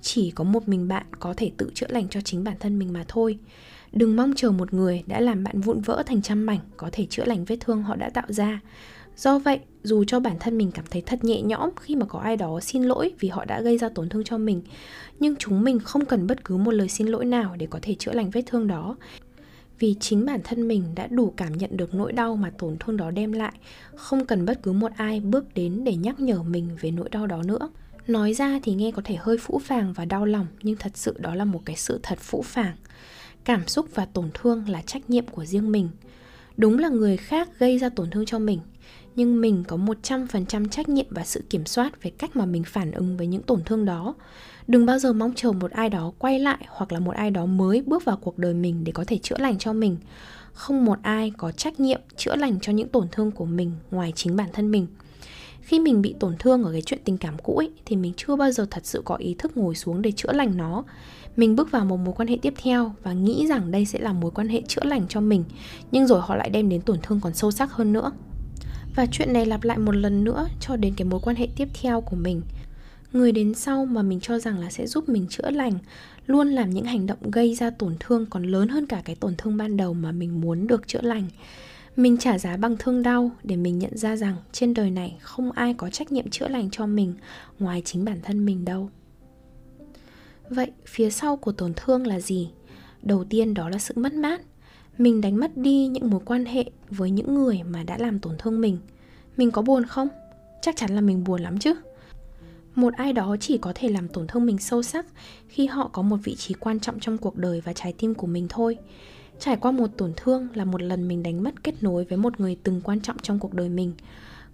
Chỉ 0.02 0.32
có 0.32 0.44
một 0.44 0.68
mình 0.68 0.88
bạn 0.88 1.06
có 1.20 1.34
thể 1.38 1.52
tự 1.58 1.72
chữa 1.74 1.88
lành 1.90 2.08
cho 2.10 2.22
chính 2.22 2.44
bản 2.44 2.56
thân 2.60 2.80
mình 2.80 2.94
mà 2.94 3.06
thôi. 3.08 3.40
Đừng 3.92 4.16
mong 4.16 4.34
chờ 4.36 4.52
một 4.52 4.74
người 4.74 5.04
đã 5.08 5.20
làm 5.20 5.44
bạn 5.44 5.62
vụn 5.62 5.82
vỡ 5.82 6.04
thành 6.06 6.22
trăm 6.22 6.46
mảnh 6.46 6.60
có 6.78 6.90
thể 6.92 7.06
chữa 7.10 7.26
lành 7.26 7.46
vết 7.46 7.58
thương 7.60 7.84
họ 7.84 7.96
đã 7.96 8.10
tạo 8.10 8.26
ra 8.30 8.60
do 9.18 9.40
vậy, 9.40 9.60
dù 9.84 10.04
cho 10.04 10.20
bản 10.20 10.38
thân 10.40 10.58
mình 10.58 10.72
cảm 10.72 10.86
thấy 10.90 11.02
thật 11.02 11.24
nhẹ 11.24 11.42
nhõm 11.42 11.70
khi 11.82 11.96
mà 11.96 12.06
có 12.06 12.20
ai 12.20 12.38
đó 12.38 12.60
xin 12.60 12.84
lỗi 12.84 13.14
vì 13.20 13.30
họ 13.30 13.46
đã 13.46 13.62
gây 13.62 13.78
ra 13.78 13.90
tổn 13.90 14.10
thương 14.10 14.24
cho 14.24 14.38
mình, 14.38 14.62
nhưng 15.20 15.36
chúng 15.36 15.64
mình 15.64 15.80
không 15.80 16.06
cần 16.06 16.28
bất 16.28 16.44
cứ 16.44 16.58
một 16.58 16.72
lời 16.72 16.90
xin 16.90 17.08
lỗi 17.08 17.26
nào 17.26 17.56
để 17.58 17.68
có 17.70 17.80
thể 17.82 17.96
chữa 18.00 18.12
lành 18.12 18.30
vết 18.30 18.42
thương 18.46 18.68
đó. 18.68 18.96
Vì 19.80 19.96
chính 20.00 20.26
bản 20.26 20.40
thân 20.44 20.68
mình 20.68 20.84
đã 20.96 21.08
đủ 21.08 21.34
cảm 21.38 21.58
nhận 21.58 21.78
được 21.78 21.94
nỗi 21.94 22.12
đau 22.14 22.36
mà 22.36 22.52
tổn 22.58 22.78
thương 22.80 22.98
đó 22.98 23.12
đem 23.12 23.32
lại, 23.32 23.54
không 23.96 24.26
cần 24.26 24.46
bất 24.46 24.64
cứ 24.64 24.72
một 24.72 24.92
ai 24.96 25.20
bước 25.20 25.54
đến 25.54 25.84
để 25.84 25.96
nhắc 25.96 26.20
nhở 26.20 26.44
mình 26.44 26.70
về 26.82 26.92
nỗi 26.92 27.10
đau 27.10 27.28
đó 27.28 27.44
nữa. 27.44 27.70
Nói 28.08 28.34
ra 28.34 28.60
thì 28.64 28.74
nghe 28.74 28.92
có 28.92 29.02
thể 29.06 29.16
hơi 29.16 29.38
phũ 29.38 29.60
phàng 29.64 29.94
và 29.94 30.06
đau 30.06 30.26
lòng, 30.26 30.48
nhưng 30.62 30.76
thật 30.76 30.92
sự 30.96 31.16
đó 31.20 31.36
là 31.36 31.46
một 31.46 31.62
cái 31.66 31.76
sự 31.76 32.00
thật 32.04 32.20
phũ 32.20 32.42
phàng. 32.42 32.76
Cảm 33.44 33.68
xúc 33.68 33.86
và 33.94 34.06
tổn 34.06 34.30
thương 34.34 34.70
là 34.70 34.82
trách 34.82 35.10
nhiệm 35.10 35.28
của 35.28 35.46
riêng 35.46 35.72
mình. 35.72 35.90
Đúng 36.58 36.80
là 36.80 36.90
người 36.90 37.18
khác 37.18 37.50
gây 37.60 37.80
ra 37.80 37.90
tổn 37.90 38.10
thương 38.10 38.26
cho 38.26 38.40
mình 38.40 38.60
nhưng 39.16 39.42
mình 39.42 39.64
có 39.68 39.78
100% 39.78 40.68
trách 40.68 40.90
nhiệm 40.90 41.06
và 41.10 41.24
sự 41.26 41.44
kiểm 41.50 41.66
soát 41.66 42.04
về 42.04 42.12
cách 42.18 42.36
mà 42.36 42.46
mình 42.46 42.64
phản 42.64 42.92
ứng 42.92 43.18
với 43.18 43.28
những 43.28 43.42
tổn 43.42 43.64
thương 43.66 43.86
đó. 43.86 44.16
Đừng 44.68 44.86
bao 44.86 45.00
giờ 45.00 45.14
mong 45.14 45.34
chờ 45.36 45.52
một 45.52 45.72
ai 45.72 45.90
đó 45.90 46.12
quay 46.18 46.40
lại 46.40 46.66
hoặc 46.68 46.92
là 46.92 47.00
một 47.00 47.16
ai 47.16 47.32
đó 47.32 47.46
mới 47.46 47.82
bước 47.82 48.06
vào 48.06 48.18
cuộc 48.18 48.38
đời 48.38 48.54
mình 48.54 48.84
để 48.84 48.92
có 48.92 49.04
thể 49.08 49.18
chữa 49.18 49.38
lành 49.40 49.58
cho 49.58 49.74
mình. 49.74 49.98
Không 50.54 50.86
một 50.86 50.98
ai 51.02 51.32
có 51.38 51.52
trách 51.52 51.80
nhiệm 51.80 52.02
chữa 52.18 52.36
lành 52.36 52.60
cho 52.62 52.72
những 52.72 52.90
tổn 52.90 53.08
thương 53.12 53.32
của 53.32 53.46
mình 53.46 53.72
ngoài 53.92 54.14
chính 54.16 54.36
bản 54.36 54.50
thân 54.54 54.72
mình. 54.72 54.88
Khi 55.62 55.80
mình 55.80 56.02
bị 56.02 56.16
tổn 56.20 56.36
thương 56.40 56.64
ở 56.64 56.72
cái 56.72 56.82
chuyện 56.82 57.00
tình 57.06 57.18
cảm 57.18 57.38
cũ 57.44 57.58
ấy, 57.58 57.72
thì 57.86 57.96
mình 57.96 58.14
chưa 58.18 58.36
bao 58.36 58.52
giờ 58.52 58.66
thật 58.72 58.86
sự 58.86 59.02
có 59.06 59.16
ý 59.16 59.36
thức 59.38 59.58
ngồi 59.58 59.76
xuống 59.76 60.02
để 60.02 60.12
chữa 60.12 60.32
lành 60.32 60.58
nó. 60.58 60.84
Mình 61.38 61.56
bước 61.56 61.72
vào 61.72 61.86
một 61.86 61.98
mối 61.98 62.14
quan 62.18 62.28
hệ 62.28 62.38
tiếp 62.42 62.54
theo 62.64 62.94
và 63.04 63.14
nghĩ 63.14 63.48
rằng 63.48 63.72
đây 63.72 63.86
sẽ 63.86 64.00
là 64.00 64.14
mối 64.14 64.32
quan 64.32 64.48
hệ 64.48 64.62
chữa 64.68 64.84
lành 64.84 65.06
cho 65.10 65.22
mình, 65.22 65.44
nhưng 65.92 66.08
rồi 66.08 66.22
họ 66.22 66.36
lại 66.36 66.50
đem 66.50 66.70
đến 66.70 66.82
tổn 66.82 66.98
thương 67.04 67.20
còn 67.22 67.34
sâu 67.34 67.52
sắc 67.52 67.72
hơn 67.72 67.94
nữa. 67.94 68.12
Và 68.96 69.06
chuyện 69.12 69.34
này 69.34 69.46
lặp 69.46 69.64
lại 69.64 69.78
một 69.78 69.96
lần 69.96 70.24
nữa 70.24 70.48
cho 70.60 70.76
đến 70.76 70.94
cái 70.98 71.06
mối 71.06 71.20
quan 71.24 71.36
hệ 71.36 71.48
tiếp 71.56 71.68
theo 71.82 72.02
của 72.02 72.16
mình. 72.16 72.42
Người 73.14 73.32
đến 73.32 73.54
sau 73.54 73.86
mà 73.86 74.02
mình 74.02 74.20
cho 74.20 74.40
rằng 74.40 74.60
là 74.60 74.70
sẽ 74.70 74.88
giúp 74.88 75.10
mình 75.10 75.28
chữa 75.30 75.50
lành, 75.50 75.80
Luôn 76.26 76.48
làm 76.48 76.70
những 76.70 76.86
hành 76.86 77.06
động 77.06 77.32
gây 77.32 77.56
ra 77.56 77.70
tổn 77.70 77.96
thương 78.00 78.26
còn 78.26 78.44
lớn 78.44 78.68
hơn 78.68 78.86
cả 78.86 79.02
cái 79.06 79.16
tổn 79.16 79.36
thương 79.38 79.58
ban 79.58 79.78
đầu 79.78 79.94
mà 79.94 80.12
mình 80.12 80.42
muốn 80.42 80.68
được 80.68 80.88
chữa 80.88 81.02
lành. 81.02 81.28
Mình 81.96 82.18
trả 82.18 82.38
giá 82.38 82.58
bằng 82.58 82.76
thương 82.80 83.04
đau 83.04 83.32
để 83.44 83.56
mình 83.56 83.80
nhận 83.80 83.98
ra 83.98 84.16
rằng 84.16 84.36
trên 84.52 84.74
đời 84.74 84.92
này 84.92 85.18
không 85.22 85.52
ai 85.52 85.74
có 85.74 85.90
trách 85.90 86.12
nhiệm 86.12 86.30
chữa 86.30 86.48
lành 86.48 86.70
cho 86.72 86.86
mình 86.86 87.14
ngoài 87.60 87.82
chính 87.86 88.06
bản 88.06 88.20
thân 88.24 88.46
mình 88.46 88.66
đâu. 88.66 88.90
Vậy 90.50 90.72
phía 90.86 91.10
sau 91.10 91.38
của 91.38 91.52
tổn 91.52 91.74
thương 91.76 92.08
là 92.08 92.20
gì? 92.20 92.50
Đầu 93.02 93.24
tiên 93.24 93.54
đó 93.54 93.70
là 93.70 93.78
sự 93.78 93.94
mất 93.98 94.14
mát 94.14 94.42
mình 94.98 95.22
đánh 95.22 95.38
mất 95.38 95.58
đi 95.58 95.88
những 95.88 96.10
mối 96.10 96.22
quan 96.26 96.46
hệ 96.46 96.66
với 96.90 97.12
những 97.12 97.36
người 97.36 97.62
mà 97.70 97.84
đã 97.84 97.98
làm 97.98 98.20
tổn 98.20 98.36
thương 98.38 98.62
mình. 98.62 98.78
Mình 99.38 99.52
có 99.52 99.62
buồn 99.62 99.86
không? 99.86 100.08
Chắc 100.62 100.76
chắn 100.76 100.96
là 100.96 101.02
mình 101.02 101.24
buồn 101.24 101.42
lắm 101.42 101.60
chứ. 101.60 101.74
Một 102.76 102.94
ai 102.94 103.14
đó 103.14 103.36
chỉ 103.40 103.58
có 103.58 103.72
thể 103.76 103.90
làm 103.90 104.08
tổn 104.08 104.28
thương 104.28 104.46
mình 104.46 104.58
sâu 104.58 104.84
sắc 104.84 105.06
khi 105.48 105.66
họ 105.66 105.90
có 105.94 106.02
một 106.02 106.18
vị 106.24 106.36
trí 106.36 106.54
quan 106.54 106.80
trọng 106.80 107.00
trong 107.00 107.18
cuộc 107.18 107.36
đời 107.36 107.62
và 107.62 107.74
trái 107.74 107.94
tim 107.98 108.14
của 108.14 108.28
mình 108.28 108.48
thôi. 108.50 108.78
Trải 109.40 109.58
qua 109.58 109.72
một 109.72 109.88
tổn 109.98 110.14
thương 110.18 110.48
là 110.54 110.66
một 110.66 110.82
lần 110.82 111.08
mình 111.08 111.24
đánh 111.24 111.44
mất 111.44 111.64
kết 111.64 111.84
nối 111.84 112.04
với 112.06 112.18
một 112.18 112.40
người 112.40 112.58
từng 112.64 112.82
quan 112.82 113.02
trọng 113.02 113.18
trong 113.22 113.40
cuộc 113.40 113.54
đời 113.54 113.70
mình. 113.70 113.94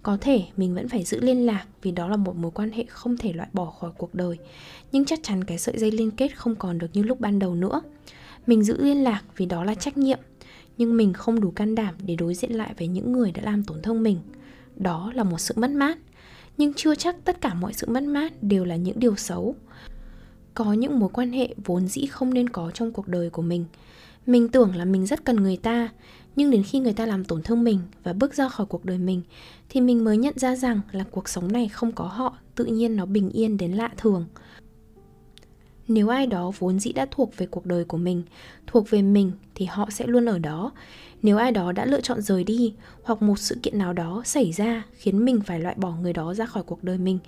Có 0.02 0.18
thể 0.20 0.44
mình 0.56 0.74
vẫn 0.74 0.88
phải 0.88 1.04
giữ 1.04 1.20
liên 1.20 1.46
lạc 1.46 1.66
vì 1.82 1.90
đó 1.90 2.08
là 2.08 2.16
một 2.16 2.36
mối 2.36 2.50
quan 2.50 2.70
hệ 2.70 2.84
không 2.88 3.16
thể 3.16 3.32
loại 3.32 3.48
bỏ 3.52 3.64
khỏi 3.70 3.90
cuộc 3.98 4.14
đời. 4.14 4.38
Nhưng 4.92 5.04
chắc 5.04 5.20
chắn 5.22 5.44
cái 5.44 5.58
sợi 5.58 5.78
dây 5.78 5.90
liên 5.90 6.10
kết 6.10 6.36
không 6.36 6.54
còn 6.54 6.78
được 6.78 6.88
như 6.92 7.02
lúc 7.02 7.20
ban 7.20 7.38
đầu 7.38 7.54
nữa 7.54 7.80
mình 8.46 8.62
giữ 8.62 8.76
liên 8.84 9.04
lạc 9.04 9.22
vì 9.36 9.46
đó 9.46 9.64
là 9.64 9.74
trách 9.74 9.96
nhiệm, 9.96 10.18
nhưng 10.78 10.96
mình 10.96 11.12
không 11.12 11.40
đủ 11.40 11.50
can 11.50 11.74
đảm 11.74 11.94
để 12.02 12.16
đối 12.16 12.34
diện 12.34 12.52
lại 12.52 12.74
với 12.78 12.88
những 12.88 13.12
người 13.12 13.32
đã 13.32 13.42
làm 13.42 13.64
tổn 13.64 13.82
thương 13.82 14.02
mình. 14.02 14.18
Đó 14.76 15.12
là 15.14 15.24
một 15.24 15.38
sự 15.40 15.54
mất 15.56 15.70
mát, 15.70 15.98
nhưng 16.58 16.74
chưa 16.74 16.94
chắc 16.94 17.16
tất 17.24 17.40
cả 17.40 17.54
mọi 17.54 17.72
sự 17.72 17.86
mất 17.90 18.02
mát 18.02 18.42
đều 18.42 18.64
là 18.64 18.76
những 18.76 18.98
điều 18.98 19.16
xấu. 19.16 19.54
Có 20.54 20.72
những 20.72 20.98
mối 20.98 21.08
quan 21.12 21.32
hệ 21.32 21.54
vốn 21.64 21.88
dĩ 21.88 22.06
không 22.06 22.34
nên 22.34 22.48
có 22.48 22.70
trong 22.70 22.92
cuộc 22.92 23.08
đời 23.08 23.30
của 23.30 23.42
mình. 23.42 23.64
Mình 24.26 24.48
tưởng 24.48 24.76
là 24.76 24.84
mình 24.84 25.06
rất 25.06 25.24
cần 25.24 25.36
người 25.36 25.56
ta, 25.56 25.88
nhưng 26.36 26.50
đến 26.50 26.62
khi 26.62 26.80
người 26.80 26.92
ta 26.92 27.06
làm 27.06 27.24
tổn 27.24 27.42
thương 27.42 27.64
mình 27.64 27.80
và 28.02 28.12
bước 28.12 28.34
ra 28.34 28.48
khỏi 28.48 28.66
cuộc 28.66 28.84
đời 28.84 28.98
mình, 28.98 29.22
thì 29.68 29.80
mình 29.80 30.04
mới 30.04 30.16
nhận 30.16 30.38
ra 30.38 30.56
rằng 30.56 30.80
là 30.92 31.04
cuộc 31.10 31.28
sống 31.28 31.52
này 31.52 31.68
không 31.68 31.92
có 31.92 32.04
họ, 32.04 32.36
tự 32.54 32.64
nhiên 32.64 32.96
nó 32.96 33.06
bình 33.06 33.30
yên 33.30 33.56
đến 33.56 33.72
lạ 33.72 33.90
thường 33.96 34.26
nếu 35.90 36.08
ai 36.08 36.26
đó 36.26 36.52
vốn 36.58 36.80
dĩ 36.80 36.92
đã 36.92 37.06
thuộc 37.10 37.36
về 37.36 37.46
cuộc 37.46 37.66
đời 37.66 37.84
của 37.84 37.96
mình, 37.96 38.22
thuộc 38.66 38.90
về 38.90 39.02
mình 39.02 39.32
thì 39.54 39.64
họ 39.64 39.90
sẽ 39.90 40.06
luôn 40.06 40.26
ở 40.26 40.38
đó. 40.38 40.72
Nếu 41.22 41.36
ai 41.36 41.52
đó 41.52 41.72
đã 41.72 41.84
lựa 41.84 42.00
chọn 42.00 42.22
rời 42.22 42.44
đi, 42.44 42.74
hoặc 43.02 43.22
một 43.22 43.38
sự 43.38 43.56
kiện 43.62 43.78
nào 43.78 43.92
đó 43.92 44.22
xảy 44.24 44.52
ra 44.52 44.82
khiến 44.92 45.24
mình 45.24 45.40
phải 45.40 45.60
loại 45.60 45.74
bỏ 45.78 45.90
người 46.02 46.12
đó 46.12 46.34
ra 46.34 46.46
khỏi 46.46 46.62
cuộc 46.62 46.84
đời 46.84 46.98
mình, 46.98 47.18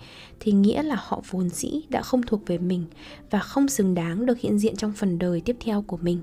thì 0.41 0.53
nghĩa 0.53 0.83
là 0.83 0.97
họ 0.99 1.23
vốn 1.31 1.49
dĩ 1.49 1.81
đã 1.89 2.03
không 2.03 2.23
thuộc 2.23 2.47
về 2.47 2.59
mình 2.59 2.85
và 3.31 3.39
không 3.39 3.69
xứng 3.69 3.95
đáng 3.95 4.27
được 4.27 4.39
hiện 4.39 4.59
diện 4.59 4.77
trong 4.77 4.93
phần 4.93 5.19
đời 5.19 5.41
tiếp 5.41 5.57
theo 5.61 5.83
của 5.83 5.97
mình. 5.97 6.19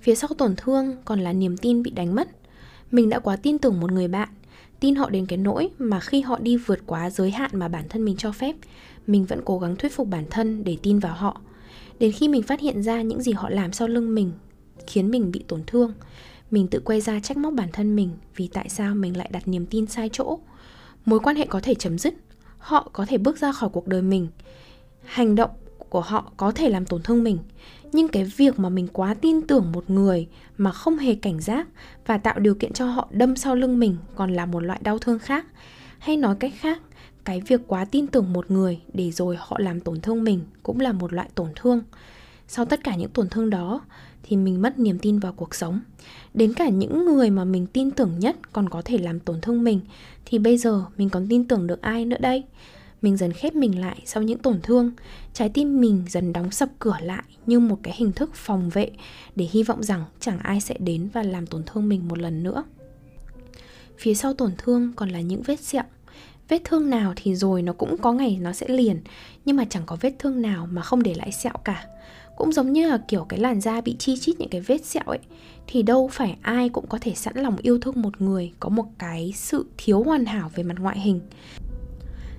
Phía 0.00 0.14
sau 0.14 0.30
tổn 0.38 0.54
thương 0.56 0.96
còn 1.04 1.20
là 1.20 1.32
niềm 1.32 1.56
tin 1.56 1.82
bị 1.82 1.90
đánh 1.90 2.14
mất. 2.14 2.28
Mình 2.90 3.08
đã 3.08 3.18
quá 3.18 3.36
tin 3.36 3.58
tưởng 3.58 3.80
một 3.80 3.92
người 3.92 4.08
bạn, 4.08 4.28
tin 4.80 4.94
họ 4.94 5.10
đến 5.10 5.26
cái 5.26 5.38
nỗi 5.38 5.70
mà 5.78 6.00
khi 6.00 6.20
họ 6.20 6.38
đi 6.38 6.56
vượt 6.56 6.80
quá 6.86 7.10
giới 7.10 7.30
hạn 7.30 7.50
mà 7.54 7.68
bản 7.68 7.84
thân 7.88 8.04
mình 8.04 8.16
cho 8.16 8.32
phép, 8.32 8.56
mình 9.06 9.24
vẫn 9.24 9.40
cố 9.44 9.58
gắng 9.58 9.76
thuyết 9.76 9.92
phục 9.92 10.08
bản 10.08 10.24
thân 10.30 10.64
để 10.64 10.76
tin 10.82 10.98
vào 10.98 11.14
họ 11.14 11.40
đến 12.00 12.12
khi 12.12 12.28
mình 12.28 12.42
phát 12.42 12.60
hiện 12.60 12.82
ra 12.82 13.02
những 13.02 13.22
gì 13.22 13.32
họ 13.32 13.50
làm 13.50 13.72
sau 13.72 13.88
lưng 13.88 14.14
mình 14.14 14.32
khiến 14.86 15.10
mình 15.10 15.30
bị 15.30 15.44
tổn 15.48 15.62
thương, 15.66 15.92
mình 16.50 16.68
tự 16.68 16.80
quay 16.84 17.00
ra 17.00 17.20
trách 17.20 17.36
móc 17.36 17.52
bản 17.52 17.68
thân 17.72 17.96
mình 17.96 18.10
vì 18.36 18.48
tại 18.52 18.68
sao 18.68 18.94
mình 18.94 19.16
lại 19.16 19.28
đặt 19.32 19.48
niềm 19.48 19.66
tin 19.66 19.86
sai 19.86 20.10
chỗ. 20.12 20.38
Mối 21.04 21.20
quan 21.20 21.36
hệ 21.36 21.46
có 21.46 21.60
thể 21.60 21.74
chấm 21.74 21.98
dứt, 21.98 22.14
họ 22.58 22.90
có 22.92 23.06
thể 23.06 23.18
bước 23.18 23.38
ra 23.38 23.52
khỏi 23.52 23.70
cuộc 23.72 23.86
đời 23.86 24.02
mình, 24.02 24.28
hành 25.04 25.34
động 25.34 25.50
của 25.88 26.00
họ 26.00 26.32
có 26.36 26.50
thể 26.50 26.68
làm 26.68 26.86
tổn 26.86 27.02
thương 27.02 27.24
mình. 27.24 27.38
Nhưng 27.92 28.08
cái 28.08 28.24
việc 28.24 28.58
mà 28.58 28.68
mình 28.68 28.88
quá 28.92 29.14
tin 29.14 29.42
tưởng 29.42 29.72
một 29.72 29.90
người 29.90 30.28
mà 30.58 30.72
không 30.72 30.98
hề 30.98 31.14
cảnh 31.14 31.40
giác 31.40 31.68
và 32.06 32.18
tạo 32.18 32.38
điều 32.38 32.54
kiện 32.54 32.72
cho 32.72 32.86
họ 32.86 33.08
đâm 33.10 33.36
sau 33.36 33.54
lưng 33.54 33.78
mình 33.78 33.96
còn 34.14 34.32
là 34.32 34.46
một 34.46 34.60
loại 34.60 34.80
đau 34.82 34.98
thương 34.98 35.18
khác. 35.18 35.46
Hay 35.98 36.16
nói 36.16 36.36
cách 36.40 36.52
khác 36.56 36.80
cái 37.24 37.40
việc 37.40 37.60
quá 37.66 37.84
tin 37.84 38.06
tưởng 38.06 38.32
một 38.32 38.50
người 38.50 38.80
để 38.92 39.10
rồi 39.10 39.36
họ 39.38 39.56
làm 39.60 39.80
tổn 39.80 40.00
thương 40.00 40.24
mình 40.24 40.40
cũng 40.62 40.80
là 40.80 40.92
một 40.92 41.12
loại 41.12 41.28
tổn 41.34 41.48
thương. 41.56 41.82
Sau 42.48 42.64
tất 42.64 42.84
cả 42.84 42.96
những 42.96 43.10
tổn 43.10 43.28
thương 43.28 43.50
đó 43.50 43.80
thì 44.22 44.36
mình 44.36 44.62
mất 44.62 44.78
niềm 44.78 44.98
tin 44.98 45.18
vào 45.18 45.32
cuộc 45.32 45.54
sống. 45.54 45.80
Đến 46.34 46.54
cả 46.54 46.68
những 46.68 47.04
người 47.04 47.30
mà 47.30 47.44
mình 47.44 47.66
tin 47.66 47.90
tưởng 47.90 48.18
nhất 48.18 48.52
còn 48.52 48.68
có 48.68 48.82
thể 48.84 48.98
làm 48.98 49.20
tổn 49.20 49.40
thương 49.40 49.64
mình, 49.64 49.80
thì 50.24 50.38
bây 50.38 50.58
giờ 50.58 50.84
mình 50.96 51.10
còn 51.10 51.26
tin 51.28 51.44
tưởng 51.44 51.66
được 51.66 51.82
ai 51.82 52.04
nữa 52.04 52.16
đây? 52.20 52.44
Mình 53.02 53.16
dần 53.16 53.32
khép 53.32 53.54
mình 53.54 53.80
lại 53.80 54.02
sau 54.04 54.22
những 54.22 54.38
tổn 54.38 54.60
thương. 54.62 54.90
Trái 55.32 55.48
tim 55.48 55.80
mình 55.80 56.04
dần 56.08 56.32
đóng 56.32 56.50
sập 56.50 56.68
cửa 56.78 56.96
lại 57.02 57.22
như 57.46 57.60
một 57.60 57.78
cái 57.82 57.94
hình 57.96 58.12
thức 58.12 58.30
phòng 58.34 58.70
vệ 58.70 58.90
để 59.36 59.48
hy 59.50 59.62
vọng 59.62 59.82
rằng 59.82 60.04
chẳng 60.20 60.38
ai 60.38 60.60
sẽ 60.60 60.74
đến 60.78 61.08
và 61.12 61.22
làm 61.22 61.46
tổn 61.46 61.62
thương 61.66 61.88
mình 61.88 62.08
một 62.08 62.18
lần 62.18 62.42
nữa. 62.42 62.64
Phía 63.98 64.14
sau 64.14 64.34
tổn 64.34 64.52
thương 64.58 64.92
còn 64.96 65.08
là 65.08 65.20
những 65.20 65.42
vết 65.42 65.60
sẹo 65.60 65.84
vết 66.50 66.60
thương 66.64 66.90
nào 66.90 67.12
thì 67.16 67.34
rồi 67.34 67.62
nó 67.62 67.72
cũng 67.72 67.98
có 67.98 68.12
ngày 68.12 68.38
nó 68.40 68.52
sẽ 68.52 68.68
liền. 68.68 69.00
Nhưng 69.44 69.56
mà 69.56 69.64
chẳng 69.64 69.82
có 69.86 69.96
vết 70.00 70.12
thương 70.18 70.42
nào 70.42 70.68
mà 70.70 70.82
không 70.82 71.02
để 71.02 71.14
lại 71.14 71.32
sẹo 71.32 71.52
cả. 71.64 71.86
Cũng 72.36 72.52
giống 72.52 72.72
như 72.72 72.88
là 72.88 72.98
kiểu 73.08 73.24
cái 73.24 73.40
làn 73.40 73.60
da 73.60 73.80
bị 73.80 73.96
chi 73.98 74.16
chít 74.20 74.40
những 74.40 74.48
cái 74.48 74.60
vết 74.60 74.84
sẹo 74.84 75.02
ấy, 75.06 75.18
thì 75.66 75.82
đâu 75.82 76.08
phải 76.12 76.36
ai 76.42 76.68
cũng 76.68 76.86
có 76.86 76.98
thể 77.00 77.14
sẵn 77.14 77.36
lòng 77.36 77.56
yêu 77.56 77.78
thương 77.78 78.02
một 78.02 78.20
người 78.20 78.52
có 78.60 78.68
một 78.68 78.84
cái 78.98 79.32
sự 79.36 79.66
thiếu 79.78 80.02
hoàn 80.02 80.24
hảo 80.24 80.50
về 80.54 80.62
mặt 80.62 80.76
ngoại 80.78 81.00
hình. 81.00 81.20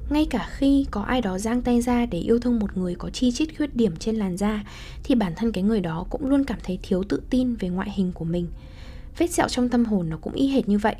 Ngay 0.09 0.27
cả 0.29 0.49
khi 0.51 0.85
có 0.91 1.01
ai 1.01 1.21
đó 1.21 1.37
giang 1.37 1.61
tay 1.61 1.81
ra 1.81 2.05
để 2.05 2.19
yêu 2.19 2.39
thương 2.39 2.59
một 2.59 2.77
người 2.77 2.95
có 2.95 3.09
chi 3.09 3.31
chít 3.31 3.57
khuyết 3.57 3.75
điểm 3.75 3.95
trên 3.95 4.15
làn 4.15 4.37
da, 4.37 4.63
thì 5.03 5.15
bản 5.15 5.33
thân 5.35 5.51
cái 5.51 5.63
người 5.63 5.79
đó 5.79 6.05
cũng 6.09 6.29
luôn 6.29 6.43
cảm 6.43 6.57
thấy 6.63 6.79
thiếu 6.83 7.03
tự 7.03 7.21
tin 7.29 7.55
về 7.55 7.69
ngoại 7.69 7.89
hình 7.95 8.11
của 8.13 8.25
mình. 8.25 8.47
Vết 9.17 9.31
sẹo 9.31 9.47
trong 9.47 9.69
tâm 9.69 9.85
hồn 9.85 10.09
nó 10.09 10.17
cũng 10.17 10.33
y 10.33 10.47
hệt 10.47 10.69
như 10.69 10.77
vậy 10.77 10.95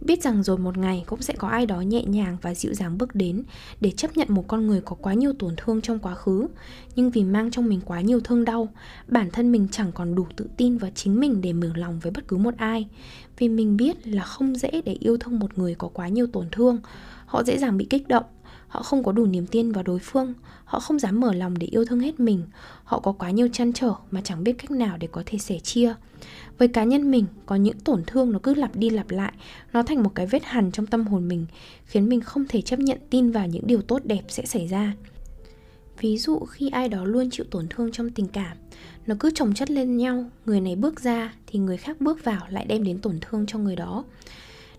biết 0.00 0.22
rằng 0.22 0.42
rồi 0.42 0.58
một 0.58 0.78
ngày 0.78 1.04
cũng 1.06 1.22
sẽ 1.22 1.34
có 1.38 1.48
ai 1.48 1.66
đó 1.66 1.80
nhẹ 1.80 2.04
nhàng 2.04 2.36
và 2.42 2.54
dịu 2.54 2.74
dàng 2.74 2.98
bước 2.98 3.14
đến 3.14 3.42
để 3.80 3.90
chấp 3.90 4.16
nhận 4.16 4.28
một 4.30 4.44
con 4.48 4.66
người 4.66 4.80
có 4.80 4.96
quá 4.96 5.14
nhiều 5.14 5.32
tổn 5.38 5.54
thương 5.56 5.80
trong 5.80 5.98
quá 5.98 6.14
khứ. 6.14 6.46
Nhưng 6.96 7.10
vì 7.10 7.24
mang 7.24 7.50
trong 7.50 7.68
mình 7.68 7.80
quá 7.84 8.00
nhiều 8.00 8.20
thương 8.20 8.44
đau, 8.44 8.68
bản 9.08 9.30
thân 9.30 9.52
mình 9.52 9.68
chẳng 9.72 9.92
còn 9.92 10.14
đủ 10.14 10.26
tự 10.36 10.46
tin 10.56 10.78
vào 10.78 10.90
chính 10.94 11.20
mình 11.20 11.40
để 11.40 11.52
mở 11.52 11.70
lòng 11.74 12.00
với 12.00 12.12
bất 12.12 12.28
cứ 12.28 12.36
một 12.36 12.54
ai. 12.56 12.86
Vì 13.38 13.48
mình 13.48 13.76
biết 13.76 14.06
là 14.06 14.24
không 14.24 14.56
dễ 14.56 14.70
để 14.84 14.96
yêu 15.00 15.16
thương 15.16 15.38
một 15.38 15.58
người 15.58 15.74
có 15.74 15.88
quá 15.88 16.08
nhiều 16.08 16.26
tổn 16.26 16.46
thương, 16.52 16.78
họ 17.26 17.44
dễ 17.44 17.58
dàng 17.58 17.76
bị 17.76 17.86
kích 17.90 18.08
động 18.08 18.24
họ 18.70 18.82
không 18.82 19.04
có 19.04 19.12
đủ 19.12 19.26
niềm 19.26 19.46
tin 19.46 19.72
vào 19.72 19.84
đối 19.84 19.98
phương. 19.98 20.34
Họ 20.64 20.80
không 20.80 20.98
dám 20.98 21.20
mở 21.20 21.32
lòng 21.32 21.58
để 21.58 21.66
yêu 21.66 21.84
thương 21.84 22.00
hết 22.00 22.20
mình. 22.20 22.42
Họ 22.84 23.00
có 23.00 23.12
quá 23.12 23.30
nhiều 23.30 23.48
chăn 23.52 23.72
trở 23.72 23.94
mà 24.10 24.20
chẳng 24.24 24.44
biết 24.44 24.52
cách 24.58 24.70
nào 24.70 24.96
để 24.98 25.08
có 25.12 25.22
thể 25.26 25.38
sẻ 25.38 25.58
chia. 25.58 25.94
Với 26.58 26.68
cá 26.68 26.84
nhân 26.84 27.10
mình, 27.10 27.26
có 27.46 27.56
những 27.56 27.80
tổn 27.80 28.02
thương 28.06 28.32
nó 28.32 28.38
cứ 28.42 28.54
lặp 28.54 28.76
đi 28.76 28.90
lặp 28.90 29.10
lại. 29.10 29.32
Nó 29.72 29.82
thành 29.82 30.02
một 30.02 30.14
cái 30.14 30.26
vết 30.26 30.44
hằn 30.44 30.72
trong 30.72 30.86
tâm 30.86 31.06
hồn 31.06 31.28
mình, 31.28 31.46
khiến 31.84 32.08
mình 32.08 32.20
không 32.20 32.44
thể 32.48 32.62
chấp 32.62 32.78
nhận 32.78 32.98
tin 33.10 33.30
vào 33.30 33.46
những 33.46 33.66
điều 33.66 33.82
tốt 33.82 34.00
đẹp 34.04 34.22
sẽ 34.28 34.46
xảy 34.46 34.68
ra. 34.68 34.94
Ví 36.00 36.18
dụ, 36.18 36.38
khi 36.38 36.68
ai 36.68 36.88
đó 36.88 37.04
luôn 37.04 37.30
chịu 37.30 37.46
tổn 37.50 37.66
thương 37.70 37.92
trong 37.92 38.10
tình 38.10 38.28
cảm, 38.28 38.56
nó 39.06 39.14
cứ 39.20 39.30
chồng 39.34 39.54
chất 39.54 39.70
lên 39.70 39.96
nhau, 39.96 40.24
người 40.46 40.60
này 40.60 40.76
bước 40.76 41.00
ra 41.00 41.34
thì 41.46 41.58
người 41.58 41.76
khác 41.76 42.00
bước 42.00 42.24
vào 42.24 42.46
lại 42.50 42.64
đem 42.64 42.84
đến 42.84 42.98
tổn 42.98 43.18
thương 43.20 43.46
cho 43.46 43.58
người 43.58 43.76
đó 43.76 44.04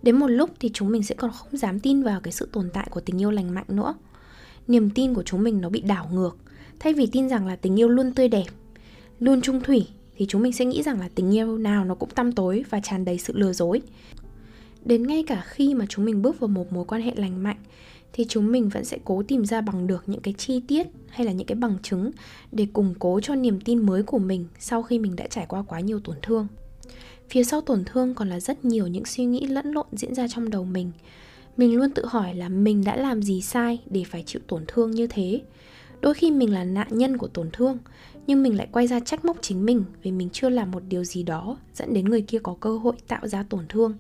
đến 0.02 0.20
một 0.20 0.28
lúc 0.28 0.50
thì 0.60 0.70
chúng 0.74 0.92
mình 0.92 1.04
sẽ 1.04 1.16
còn 1.16 1.32
không 1.32 1.58
dám 1.58 1.80
tin 1.80 2.04
vào 2.04 2.20
cái 2.22 2.32
sự 2.32 2.50
tồn 2.52 2.70
tại 2.74 2.88
của 2.92 3.02
tình 3.02 3.22
yêu 3.22 3.32
lành 3.32 3.54
mạnh 3.54 3.66
nữa. 3.68 3.94
Niềm 4.68 4.90
tin 4.90 5.14
của 5.14 5.24
chúng 5.24 5.44
mình 5.44 5.62
nó 5.62 5.70
bị 5.70 5.82
đảo 5.82 6.10
ngược, 6.14 6.38
thay 6.80 6.94
vì 6.94 7.08
tin 7.12 7.30
rằng 7.30 7.48
là 7.48 7.56
tình 7.56 7.80
yêu 7.80 7.90
luôn 7.90 8.12
tươi 8.12 8.28
đẹp, 8.28 8.48
luôn 9.20 9.42
trung 9.42 9.62
thủy, 9.64 9.88
thì 10.16 10.26
chúng 10.30 10.42
mình 10.42 10.54
sẽ 10.54 10.66
nghĩ 10.66 10.84
rằng 10.84 11.00
là 11.00 11.10
tình 11.16 11.36
yêu 11.36 11.58
nào 11.58 11.86
nó 11.86 11.96
cũng 11.96 12.10
tăm 12.10 12.32
tối 12.32 12.64
và 12.70 12.80
tràn 12.80 13.06
đầy 13.06 13.18
sự 13.18 13.34
lừa 13.38 13.54
dối. 13.54 13.82
Đến 14.86 15.08
ngay 15.08 15.24
cả 15.28 15.44
khi 15.48 15.74
mà 15.74 15.86
chúng 15.90 16.06
mình 16.06 16.22
bước 16.22 16.40
vào 16.40 16.48
một 16.48 16.74
mối 16.74 16.86
quan 16.86 17.02
hệ 17.02 17.12
lành 17.16 17.44
mạnh, 17.44 17.58
thì 18.14 18.26
chúng 18.30 18.52
mình 18.52 18.70
vẫn 18.70 18.86
sẽ 18.86 18.98
cố 19.06 19.24
tìm 19.24 19.46
ra 19.46 19.62
bằng 19.62 19.88
được 19.88 20.04
những 20.08 20.22
cái 20.22 20.34
chi 20.38 20.62
tiết 20.68 20.88
hay 21.10 21.26
là 21.26 21.32
những 21.32 21.48
cái 21.48 21.56
bằng 21.56 21.78
chứng 21.84 22.12
để 22.52 22.68
củng 22.74 22.94
cố 23.00 23.20
cho 23.20 23.36
niềm 23.36 23.60
tin 23.60 23.86
mới 23.86 24.04
của 24.04 24.20
mình 24.20 24.46
sau 24.60 24.84
khi 24.84 25.00
mình 25.00 25.16
đã 25.16 25.28
trải 25.28 25.46
qua 25.50 25.64
quá 25.68 25.80
nhiều 25.80 26.00
tổn 26.00 26.16
thương 26.22 26.48
phía 27.32 27.44
sau 27.44 27.62
tổn 27.62 27.84
thương 27.86 28.14
còn 28.14 28.30
là 28.30 28.40
rất 28.40 28.66
nhiều 28.66 28.88
những 28.88 29.06
suy 29.06 29.26
nghĩ 29.26 29.48
lẫn 29.48 29.72
lộn 29.72 29.86
diễn 29.92 30.16
ra 30.16 30.28
trong 30.28 30.50
đầu 30.50 30.66
mình. 30.66 30.92
Mình 31.58 31.76
luôn 31.76 31.92
tự 31.92 32.06
hỏi 32.06 32.36
là 32.36 32.50
mình 32.50 32.84
đã 32.84 32.96
làm 32.96 33.22
gì 33.22 33.42
sai 33.42 33.80
để 33.90 34.04
phải 34.04 34.24
chịu 34.26 34.42
tổn 34.48 34.64
thương 34.68 34.92
như 34.92 35.08
thế. 35.08 35.42
Đôi 36.02 36.14
khi 36.14 36.32
mình 36.32 36.54
là 36.54 36.64
nạn 36.64 36.88
nhân 36.92 37.18
của 37.18 37.28
tổn 37.28 37.50
thương, 37.54 37.78
nhưng 38.28 38.44
mình 38.44 38.58
lại 38.58 38.68
quay 38.72 38.88
ra 38.88 39.00
trách 39.00 39.26
móc 39.26 39.38
chính 39.42 39.66
mình 39.66 39.84
vì 40.04 40.12
mình 40.12 40.30
chưa 40.30 40.50
làm 40.50 40.72
một 40.72 40.84
điều 40.90 41.04
gì 41.04 41.24
đó 41.24 41.58
dẫn 41.74 41.94
đến 41.94 42.06
người 42.06 42.22
kia 42.22 42.40
có 42.44 42.56
cơ 42.60 42.78
hội 42.78 42.94
tạo 43.08 43.28
ra 43.28 43.44
tổn 43.44 43.66
thương. 43.70 43.94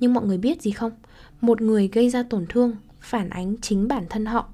Nhưng 0.00 0.14
mọi 0.14 0.26
người 0.26 0.38
biết 0.38 0.62
gì 0.62 0.70
không? 0.70 0.92
Một 1.40 1.60
người 1.60 1.88
gây 1.92 2.10
ra 2.10 2.22
tổn 2.22 2.46
thương 2.48 2.76
phản 3.00 3.30
ánh 3.30 3.56
chính 3.62 3.88
bản 3.88 4.04
thân 4.10 4.26
họ. 4.26 4.48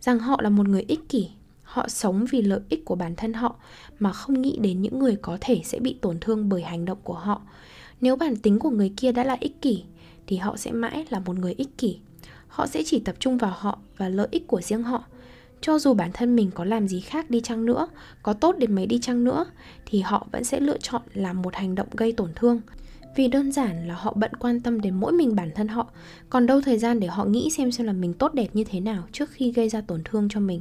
Rằng 0.00 0.18
họ 0.18 0.40
là 0.42 0.48
một 0.48 0.68
người 0.68 0.84
ích 0.88 1.08
kỷ 1.08 1.28
họ 1.70 1.88
sống 1.88 2.24
vì 2.30 2.42
lợi 2.42 2.60
ích 2.68 2.84
của 2.84 2.94
bản 2.94 3.14
thân 3.16 3.32
họ 3.32 3.56
mà 3.98 4.12
không 4.12 4.42
nghĩ 4.42 4.58
đến 4.62 4.82
những 4.82 4.98
người 4.98 5.16
có 5.22 5.38
thể 5.40 5.60
sẽ 5.64 5.78
bị 5.78 5.96
tổn 6.00 6.18
thương 6.20 6.48
bởi 6.48 6.62
hành 6.62 6.84
động 6.84 6.98
của 7.04 7.14
họ. 7.14 7.42
Nếu 8.00 8.16
bản 8.16 8.36
tính 8.36 8.58
của 8.58 8.70
người 8.70 8.92
kia 8.96 9.12
đã 9.12 9.24
là 9.24 9.36
ích 9.40 9.62
kỷ, 9.62 9.82
thì 10.26 10.36
họ 10.36 10.56
sẽ 10.56 10.72
mãi 10.72 11.06
là 11.10 11.18
một 11.18 11.38
người 11.38 11.54
ích 11.56 11.78
kỷ. 11.78 11.98
Họ 12.48 12.66
sẽ 12.66 12.82
chỉ 12.86 13.00
tập 13.00 13.14
trung 13.18 13.38
vào 13.38 13.52
họ 13.56 13.78
và 13.96 14.08
lợi 14.08 14.28
ích 14.30 14.46
của 14.46 14.60
riêng 14.60 14.82
họ. 14.82 15.04
Cho 15.60 15.78
dù 15.78 15.94
bản 15.94 16.10
thân 16.12 16.36
mình 16.36 16.50
có 16.54 16.64
làm 16.64 16.88
gì 16.88 17.00
khác 17.00 17.30
đi 17.30 17.40
chăng 17.40 17.64
nữa, 17.64 17.88
có 18.22 18.32
tốt 18.32 18.58
đến 18.58 18.74
mấy 18.74 18.86
đi 18.86 18.98
chăng 18.98 19.24
nữa, 19.24 19.44
thì 19.86 20.00
họ 20.00 20.26
vẫn 20.32 20.44
sẽ 20.44 20.60
lựa 20.60 20.78
chọn 20.78 21.02
làm 21.14 21.42
một 21.42 21.54
hành 21.54 21.74
động 21.74 21.88
gây 21.96 22.12
tổn 22.12 22.30
thương. 22.36 22.60
Vì 23.16 23.28
đơn 23.28 23.52
giản 23.52 23.88
là 23.88 23.94
họ 23.94 24.12
bận 24.16 24.30
quan 24.38 24.60
tâm 24.60 24.80
đến 24.80 24.94
mỗi 24.94 25.12
mình 25.12 25.34
bản 25.34 25.50
thân 25.54 25.68
họ, 25.68 25.90
còn 26.30 26.46
đâu 26.46 26.60
thời 26.60 26.78
gian 26.78 27.00
để 27.00 27.06
họ 27.06 27.24
nghĩ 27.24 27.50
xem 27.50 27.72
xem 27.72 27.86
là 27.86 27.92
mình 27.92 28.14
tốt 28.14 28.34
đẹp 28.34 28.48
như 28.52 28.64
thế 28.64 28.80
nào 28.80 29.04
trước 29.12 29.30
khi 29.30 29.52
gây 29.52 29.68
ra 29.68 29.80
tổn 29.80 30.02
thương 30.04 30.28
cho 30.30 30.40
mình 30.40 30.60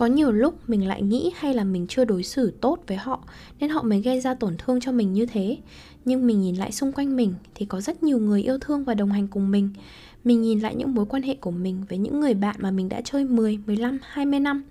có 0.00 0.06
nhiều 0.06 0.32
lúc 0.32 0.54
mình 0.66 0.88
lại 0.88 1.02
nghĩ 1.02 1.32
hay 1.36 1.54
là 1.54 1.64
mình 1.64 1.86
chưa 1.86 2.04
đối 2.04 2.22
xử 2.22 2.52
tốt 2.60 2.78
với 2.86 2.96
họ 2.96 3.24
nên 3.60 3.70
họ 3.70 3.82
mới 3.82 4.00
gây 4.00 4.20
ra 4.20 4.34
tổn 4.34 4.56
thương 4.58 4.80
cho 4.80 4.92
mình 4.92 5.12
như 5.12 5.26
thế. 5.26 5.58
Nhưng 6.04 6.26
mình 6.26 6.40
nhìn 6.40 6.56
lại 6.56 6.72
xung 6.72 6.92
quanh 6.92 7.16
mình 7.16 7.34
thì 7.54 7.66
có 7.66 7.80
rất 7.80 8.02
nhiều 8.02 8.18
người 8.18 8.42
yêu 8.42 8.58
thương 8.60 8.84
và 8.84 8.94
đồng 8.94 9.12
hành 9.12 9.28
cùng 9.28 9.50
mình. 9.50 9.70
Mình 10.24 10.42
nhìn 10.42 10.60
lại 10.60 10.74
những 10.74 10.94
mối 10.94 11.06
quan 11.06 11.22
hệ 11.22 11.34
của 11.34 11.50
mình 11.50 11.84
với 11.88 11.98
những 11.98 12.20
người 12.20 12.34
bạn 12.34 12.56
mà 12.58 12.70
mình 12.70 12.88
đã 12.88 13.00
chơi 13.00 13.24
10, 13.24 13.58
15, 13.66 13.98
20 14.02 14.40
năm. 14.40 14.62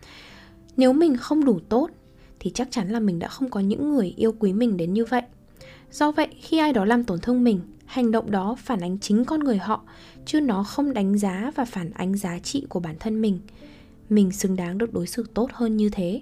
Nếu 0.78 0.94
mình 0.94 1.18
không 1.18 1.46
đủ 1.46 1.60
tốt 1.70 1.90
thì 2.40 2.52
chắc 2.54 2.68
chắn 2.72 2.90
là 2.90 3.00
mình 3.00 3.20
đã 3.20 3.28
không 3.28 3.50
có 3.50 3.60
những 3.60 3.90
người 3.90 4.14
yêu 4.18 4.36
quý 4.40 4.54
mình 4.54 4.78
đến 4.78 4.94
như 4.94 5.06
vậy. 5.06 5.22
Do 5.92 6.12
vậy 6.12 6.28
khi 6.42 6.58
ai 6.58 6.74
đó 6.74 6.86
làm 6.86 7.04
tổn 7.04 7.20
thương 7.20 7.44
mình 7.44 7.60
hành 7.86 8.12
động 8.12 8.32
đó 8.32 8.56
phản 8.60 8.80
ánh 8.80 9.00
chính 9.00 9.26
con 9.26 9.40
người 9.40 9.58
họ 9.58 9.82
chứ 10.26 10.42
nó 10.42 10.64
không 10.64 10.94
đánh 10.94 11.18
giá 11.18 11.52
và 11.56 11.66
phản 11.66 11.92
ánh 11.92 12.18
giá 12.18 12.40
trị 12.40 12.66
của 12.70 12.80
bản 12.80 12.96
thân 13.00 13.22
mình 13.22 13.40
mình 14.10 14.32
xứng 14.32 14.56
đáng 14.56 14.78
được 14.78 14.94
đối 14.94 15.08
xử 15.08 15.26
tốt 15.34 15.50
hơn 15.54 15.78
như 15.78 15.90
thế. 15.90 16.22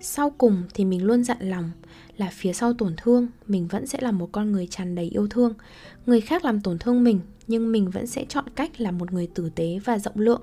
Sau 0.00 0.30
cùng 0.30 0.62
thì 0.74 0.84
mình 0.84 1.04
luôn 1.04 1.24
dặn 1.24 1.38
lòng 1.40 1.70
là 2.16 2.30
phía 2.32 2.52
sau 2.52 2.72
tổn 2.72 2.94
thương, 2.96 3.28
mình 3.46 3.66
vẫn 3.66 3.86
sẽ 3.86 3.98
là 4.00 4.10
một 4.10 4.28
con 4.32 4.52
người 4.52 4.66
tràn 4.70 4.94
đầy 4.94 5.04
yêu 5.04 5.26
thương. 5.30 5.54
Người 6.06 6.20
khác 6.20 6.44
làm 6.44 6.60
tổn 6.60 6.78
thương 6.78 7.04
mình, 7.04 7.20
nhưng 7.46 7.72
mình 7.72 7.90
vẫn 7.90 8.06
sẽ 8.06 8.24
chọn 8.28 8.44
cách 8.54 8.80
là 8.80 8.90
một 8.90 9.12
người 9.12 9.28
tử 9.34 9.50
tế 9.54 9.78
và 9.84 9.98
rộng 9.98 10.18
lượng. 10.18 10.42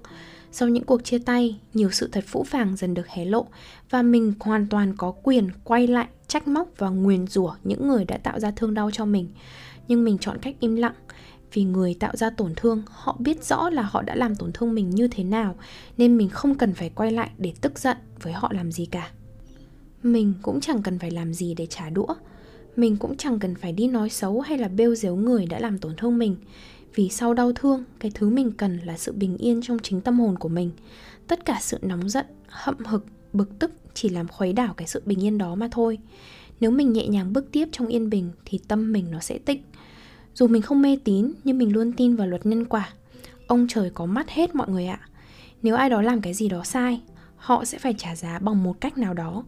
Sau 0.52 0.70
những 0.70 0.84
cuộc 0.84 1.04
chia 1.04 1.20
tay, 1.20 1.60
nhiều 1.74 1.92
sự 1.92 2.10
thật 2.12 2.24
phũ 2.28 2.44
phàng 2.44 2.76
dần 2.76 2.94
được 2.94 3.08
hé 3.08 3.26
lộ 3.26 3.46
và 3.90 4.02
mình 4.02 4.34
hoàn 4.40 4.68
toàn 4.68 4.94
có 4.98 5.12
quyền 5.24 5.50
quay 5.64 5.88
lại, 5.88 6.08
trách 6.28 6.48
móc 6.48 6.70
và 6.78 6.90
nguyền 6.90 7.28
rủa 7.28 7.56
những 7.64 7.88
người 7.88 8.06
đã 8.06 8.18
tạo 8.18 8.40
ra 8.40 8.52
thương 8.52 8.74
đau 8.74 8.92
cho 8.92 9.06
mình. 9.06 9.30
Nhưng 9.88 10.04
mình 10.04 10.18
chọn 10.18 10.38
cách 10.42 10.56
im 10.60 10.76
lặng 10.76 10.96
vì 11.54 11.64
người 11.64 11.94
tạo 12.00 12.16
ra 12.16 12.30
tổn 12.30 12.54
thương, 12.56 12.82
họ 12.88 13.16
biết 13.20 13.46
rõ 13.46 13.70
là 13.70 13.82
họ 13.82 14.02
đã 14.02 14.16
làm 14.16 14.36
tổn 14.36 14.52
thương 14.54 14.76
mình 14.76 14.90
như 14.90 15.08
thế 15.08 15.24
nào, 15.24 15.56
nên 15.98 16.18
mình 16.18 16.30
không 16.30 16.56
cần 16.56 16.74
phải 16.74 16.90
quay 16.90 17.12
lại 17.12 17.30
để 17.38 17.54
tức 17.62 17.80
giận 17.80 17.98
với 18.22 18.34
họ 18.34 18.52
làm 18.54 18.72
gì 18.72 18.86
cả. 18.86 19.12
Mình 20.04 20.34
cũng 20.42 20.62
chẳng 20.62 20.84
cần 20.84 21.00
phải 21.00 21.12
làm 21.12 21.34
gì 21.34 21.54
để 21.54 21.66
trả 21.66 21.90
đũa. 21.90 22.08
Mình 22.76 22.98
cũng 22.98 23.18
chẳng 23.18 23.40
cần 23.40 23.56
phải 23.56 23.72
đi 23.72 23.88
nói 23.88 24.10
xấu 24.10 24.42
hay 24.42 24.58
là 24.58 24.68
bêu 24.68 24.96
dếu 24.96 25.16
người 25.16 25.46
đã 25.46 25.60
làm 25.60 25.78
tổn 25.78 25.96
thương 25.98 26.18
mình. 26.18 26.36
Vì 26.96 27.10
sau 27.10 27.34
đau 27.34 27.52
thương, 27.56 27.84
cái 28.00 28.12
thứ 28.16 28.30
mình 28.30 28.52
cần 28.52 28.78
là 28.78 28.98
sự 28.98 29.12
bình 29.12 29.38
yên 29.38 29.62
trong 29.62 29.80
chính 29.80 30.02
tâm 30.02 30.20
hồn 30.20 30.38
của 30.40 30.50
mình. 30.50 30.72
Tất 31.28 31.46
cả 31.46 31.58
sự 31.62 31.78
nóng 31.82 32.10
giận, 32.10 32.26
hậm 32.48 32.86
hực, 32.86 33.06
bực 33.34 33.60
tức 33.60 33.72
chỉ 33.94 34.10
làm 34.10 34.28
khuấy 34.28 34.54
đảo 34.54 34.74
cái 34.78 34.88
sự 34.88 35.02
bình 35.06 35.24
yên 35.24 35.38
đó 35.38 35.56
mà 35.56 35.68
thôi. 35.72 35.98
Nếu 36.60 36.72
mình 36.72 36.94
nhẹ 36.94 37.08
nhàng 37.08 37.34
bước 37.34 37.52
tiếp 37.52 37.68
trong 37.72 37.88
yên 37.88 38.10
bình 38.10 38.32
thì 38.46 38.60
tâm 38.68 38.94
mình 38.94 39.12
nó 39.12 39.20
sẽ 39.20 39.38
tịnh 39.38 39.62
dù 40.34 40.48
mình 40.48 40.62
không 40.62 40.82
mê 40.82 40.98
tín, 41.04 41.32
nhưng 41.44 41.58
mình 41.58 41.74
luôn 41.74 41.92
tin 41.92 42.16
vào 42.16 42.28
luật 42.28 42.46
nhân 42.46 42.66
quả. 42.66 42.90
Ông 43.48 43.68
trời 43.70 43.92
có 43.94 44.06
mắt 44.06 44.30
hết 44.30 44.56
mọi 44.56 44.70
người 44.70 44.86
ạ. 44.86 45.00
Nếu 45.62 45.76
ai 45.76 45.90
đó 45.90 46.02
làm 46.02 46.22
cái 46.22 46.34
gì 46.34 46.50
đó 46.50 46.64
sai, 46.64 47.02
họ 47.36 47.66
sẽ 47.66 47.78
phải 47.78 47.96
trả 47.98 48.16
giá 48.16 48.40
bằng 48.40 48.64
một 48.64 48.82
cách 48.82 48.98
nào 48.98 49.14
đó. 49.14 49.44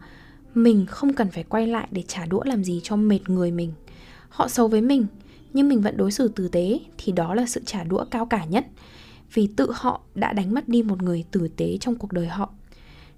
Mình 0.54 0.86
không 0.86 1.14
cần 1.14 1.32
phải 1.32 1.44
quay 1.44 1.68
lại 1.68 1.88
để 1.92 2.04
trả 2.08 2.26
đũa 2.26 2.44
làm 2.44 2.64
gì 2.64 2.80
cho 2.84 2.96
mệt 2.96 3.30
người 3.30 3.52
mình. 3.52 3.74
Họ 4.30 4.48
xấu 4.48 4.68
với 4.68 4.82
mình, 4.82 5.06
nhưng 5.54 5.70
mình 5.70 5.82
vẫn 5.82 5.98
đối 5.98 6.12
xử 6.12 6.28
tử 6.28 6.48
tế, 6.48 6.80
thì 6.98 7.12
đó 7.12 7.34
là 7.34 7.46
sự 7.46 7.62
trả 7.66 7.84
đũa 7.84 8.06
cao 8.12 8.26
cả 8.26 8.46
nhất. 8.46 8.66
Vì 9.34 9.48
tự 9.56 9.72
họ 9.74 10.02
đã 10.16 10.34
đánh 10.34 10.54
mất 10.54 10.70
đi 10.70 10.84
một 10.84 11.04
người 11.04 11.26
tử 11.32 11.48
tế 11.48 11.78
trong 11.78 11.96
cuộc 11.96 12.12
đời 12.12 12.28
họ. 12.28 12.50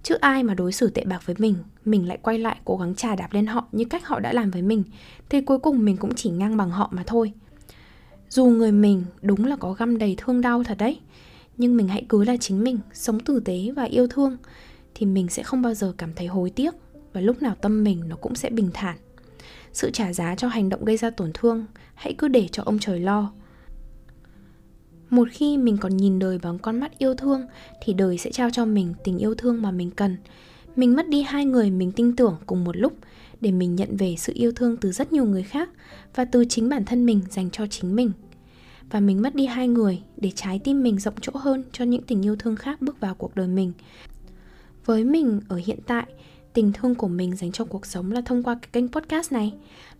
Chứ 0.03 0.15
ai 0.15 0.43
mà 0.43 0.53
đối 0.53 0.71
xử 0.71 0.89
tệ 0.89 1.05
bạc 1.05 1.25
với 1.25 1.35
mình 1.39 1.55
mình 1.87 2.07
lại 2.07 2.17
quay 2.21 2.39
lại 2.39 2.57
cố 2.65 2.77
gắng 2.77 2.95
trà 2.95 3.15
đạp 3.15 3.33
lên 3.33 3.47
họ 3.47 3.67
như 3.71 3.85
cách 3.85 4.07
họ 4.07 4.19
đã 4.19 4.33
làm 4.33 4.51
với 4.51 4.61
mình, 4.61 4.83
thì 5.29 5.41
cuối 5.41 5.59
cùng 5.59 5.85
mình 5.85 5.97
cũng 5.97 6.15
chỉ 6.15 6.29
ngang 6.29 6.57
bằng 6.57 6.69
họ 6.69 6.89
mà 6.91 7.03
thôi 7.07 7.33
dù 8.29 8.45
người 8.45 8.71
mình 8.71 9.03
đúng 9.21 9.45
là 9.45 9.55
có 9.55 9.73
găm 9.73 9.97
đầy 9.97 10.15
thương 10.17 10.41
đau 10.41 10.63
thật 10.63 10.77
đấy, 10.77 10.99
nhưng 11.57 11.77
mình 11.77 11.87
hãy 11.87 12.05
cứ 12.09 12.23
là 12.23 12.37
chính 12.37 12.63
mình, 12.63 12.79
sống 12.93 13.19
tử 13.19 13.39
tế 13.39 13.71
và 13.75 13.83
yêu 13.83 14.07
thương, 14.07 14.37
thì 14.95 15.05
mình 15.05 15.27
sẽ 15.27 15.43
không 15.43 15.61
bao 15.61 15.73
giờ 15.73 15.93
cảm 15.97 16.13
thấy 16.15 16.27
hối 16.27 16.49
tiếc 16.49 16.73
và 17.13 17.21
lúc 17.21 17.41
nào 17.41 17.55
tâm 17.61 17.83
mình 17.83 18.03
nó 18.07 18.15
cũng 18.15 18.35
sẽ 18.35 18.49
bình 18.49 18.69
thản. 18.73 18.97
Sự 19.73 19.91
trả 19.91 20.13
giá 20.13 20.35
cho 20.35 20.47
hành 20.47 20.69
động 20.69 20.85
gây 20.85 20.97
ra 20.97 21.09
tổn 21.09 21.31
thương, 21.33 21.65
hãy 21.95 22.15
cứ 22.17 22.27
để 22.27 22.47
cho 22.51 22.63
ông 22.63 22.79
trời 22.79 22.99
lo. 22.99 23.31
Một 25.09 25.27
khi 25.31 25.57
mình 25.57 25.77
còn 25.77 25.97
nhìn 25.97 26.19
đời 26.19 26.39
bằng 26.43 26.59
con 26.59 26.79
mắt 26.79 26.97
yêu 26.97 27.15
thương, 27.15 27.45
thì 27.83 27.93
đời 27.93 28.17
sẽ 28.17 28.31
trao 28.31 28.49
cho 28.49 28.65
mình 28.65 28.93
tình 29.03 29.17
yêu 29.17 29.35
thương 29.35 29.61
mà 29.61 29.71
mình 29.71 29.91
cần. 29.91 30.17
Mình 30.75 30.95
mất 30.95 31.07
đi 31.09 31.21
hai 31.21 31.45
người 31.45 31.71
mình 31.71 31.91
tin 31.91 32.15
tưởng 32.15 32.37
cùng 32.45 32.63
một 32.63 32.77
lúc 32.77 32.93
để 33.41 33.51
mình 33.51 33.75
nhận 33.75 33.97
về 33.97 34.15
sự 34.17 34.33
yêu 34.35 34.51
thương 34.51 34.77
từ 34.77 34.91
rất 34.91 35.13
nhiều 35.13 35.25
người 35.25 35.43
khác 35.43 35.69
và 36.15 36.25
từ 36.25 36.45
chính 36.45 36.69
bản 36.69 36.85
thân 36.85 37.05
mình 37.05 37.21
dành 37.29 37.49
cho 37.49 37.67
chính 37.67 37.95
mình. 37.95 38.11
Và 38.91 38.99
mình 38.99 39.21
mất 39.21 39.35
đi 39.35 39.45
hai 39.45 39.67
người 39.67 40.01
để 40.17 40.31
trái 40.35 40.59
tim 40.63 40.83
mình 40.83 40.99
rộng 40.99 41.13
chỗ 41.21 41.31
hơn 41.35 41.63
cho 41.71 41.85
những 41.85 42.01
tình 42.01 42.25
yêu 42.25 42.35
thương 42.35 42.55
khác 42.55 42.81
bước 42.81 42.99
vào 42.99 43.15
cuộc 43.15 43.35
đời 43.35 43.47
mình. 43.47 43.73
Với 44.85 45.03
mình 45.03 45.39
ở 45.47 45.61
hiện 45.65 45.79
tại, 45.87 46.05
tình 46.53 46.71
thương 46.73 46.95
của 46.95 47.07
mình 47.07 47.35
dành 47.35 47.51
cho 47.51 47.65
cuộc 47.65 47.85
sống 47.85 48.11
là 48.11 48.21
thông 48.21 48.43
qua 48.43 48.55
cái 48.55 48.69
kênh 48.71 48.87
podcast 48.87 49.31
này. 49.31 49.53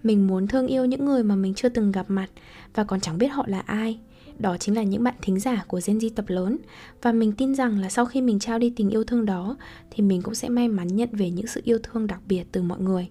Mình 0.04 0.28
muốn 0.28 0.48
thương 0.48 0.68
yêu 0.68 0.86
những 0.86 1.06
người 1.06 1.24
mà 1.24 1.36
mình 1.36 1.54
chưa 1.54 1.70
từng 1.70 1.92
gặp 1.92 2.06
mặt 2.10 2.28
và 2.74 2.84
còn 2.84 3.00
chẳng 3.00 3.18
biết 3.18 3.28
họ 3.28 3.46
là 3.48 3.60
ai. 3.60 4.00
Đó 4.40 4.58
chính 4.58 4.76
là 4.76 4.84
những 4.84 5.04
bạn 5.04 5.16
thính 5.22 5.40
giả 5.40 5.64
của 5.68 5.80
Gen 5.86 5.98
Z 5.98 6.10
tập 6.16 6.26
lớn. 6.28 6.58
Và 7.02 7.12
mình 7.12 7.32
tin 7.32 7.56
rằng 7.56 7.80
là 7.80 7.90
sau 7.90 8.06
khi 8.06 8.22
mình 8.22 8.40
trao 8.40 8.60
đi 8.60 8.70
tình 8.70 8.90
yêu 8.90 9.04
thương 9.04 9.26
đó, 9.26 9.58
thì 9.92 10.04
mình 10.04 10.22
cũng 10.22 10.36
sẽ 10.36 10.50
may 10.50 10.68
mắn 10.68 10.88
nhận 10.88 11.10
về 11.12 11.30
những 11.30 11.48
sự 11.48 11.62
yêu 11.64 11.80
thương 11.84 12.08
đặc 12.08 12.20
biệt 12.28 12.44
từ 12.52 12.62
mọi 12.62 12.80
người 12.80 13.08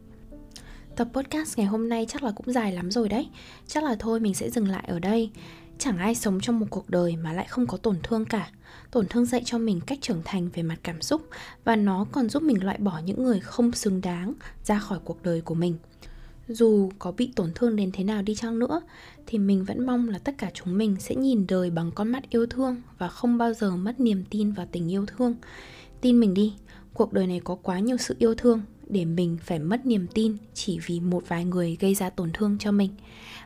tập 0.97 1.09
podcast 1.13 1.59
ngày 1.59 1.67
hôm 1.67 1.89
nay 1.89 2.07
chắc 2.09 2.23
là 2.23 2.31
cũng 2.31 2.53
dài 2.53 2.73
lắm 2.73 2.91
rồi 2.91 3.09
đấy. 3.09 3.29
Chắc 3.67 3.85
là 3.85 3.97
thôi 3.99 4.21
mình 4.21 4.35
sẽ 4.35 4.51
dừng 4.51 4.69
lại 4.69 4.85
ở 4.89 4.99
đây. 4.99 5.31
Chẳng 5.79 5.99
ai 5.99 6.15
sống 6.15 6.41
trong 6.41 6.61
một 6.61 6.67
cuộc 6.71 6.91
đời 6.91 7.17
mà 7.17 7.33
lại 7.33 7.47
không 7.49 7.67
có 7.67 7.77
tổn 7.77 7.97
thương 8.03 8.25
cả. 8.25 8.51
Tổn 8.91 9.07
thương 9.09 9.25
dạy 9.25 9.43
cho 9.45 9.59
mình 9.59 9.81
cách 9.87 9.99
trưởng 10.03 10.23
thành 10.25 10.49
về 10.55 10.63
mặt 10.63 10.77
cảm 10.83 11.03
xúc 11.03 11.23
và 11.65 11.77
nó 11.77 12.07
còn 12.13 12.29
giúp 12.29 12.43
mình 12.43 12.65
loại 12.65 12.79
bỏ 12.79 13.01
những 13.05 13.25
người 13.25 13.41
không 13.41 13.73
xứng 13.73 14.01
đáng 14.01 14.33
ra 14.65 14.79
khỏi 14.79 14.99
cuộc 15.05 15.23
đời 15.23 15.41
của 15.41 15.55
mình. 15.55 15.77
Dù 16.49 16.91
có 16.99 17.13
bị 17.13 17.33
tổn 17.37 17.53
thương 17.55 17.77
đến 17.77 17.91
thế 17.93 18.05
nào 18.05 18.23
đi 18.23 18.35
chăng 18.35 18.59
nữa, 18.59 18.81
thì 19.27 19.39
mình 19.39 19.65
vẫn 19.65 19.87
mong 19.87 20.09
là 20.09 20.19
tất 20.19 20.35
cả 20.39 20.51
chúng 20.55 20.79
mình 20.79 20.97
sẽ 21.01 21.15
nhìn 21.15 21.47
đời 21.49 21.71
bằng 21.71 21.91
con 21.95 22.09
mắt 22.09 22.31
yêu 22.31 22.47
thương 22.47 22.83
và 22.99 23.09
không 23.09 23.39
bao 23.39 23.55
giờ 23.55 23.77
mất 23.77 24.01
niềm 24.01 24.25
tin 24.31 24.53
vào 24.53 24.67
tình 24.73 24.93
yêu 24.93 25.07
thương. 25.07 25.35
Tin 26.01 26.21
mình 26.21 26.35
đi, 26.35 26.55
cuộc 26.95 27.13
đời 27.13 27.27
này 27.27 27.41
có 27.45 27.55
quá 27.55 27.79
nhiều 27.79 27.97
sự 27.97 28.17
yêu 28.19 28.35
thương 28.35 28.63
để 28.87 29.05
mình 29.05 29.39
phải 29.43 29.59
mất 29.59 29.87
niềm 29.87 30.07
tin 30.15 30.37
chỉ 30.55 30.79
vì 30.87 31.01
một 31.01 31.25
vài 31.29 31.45
người 31.45 31.77
gây 31.81 31.95
ra 31.95 32.11
tổn 32.11 32.31
thương 32.33 32.59
cho 32.59 32.73
mình. 32.73 32.91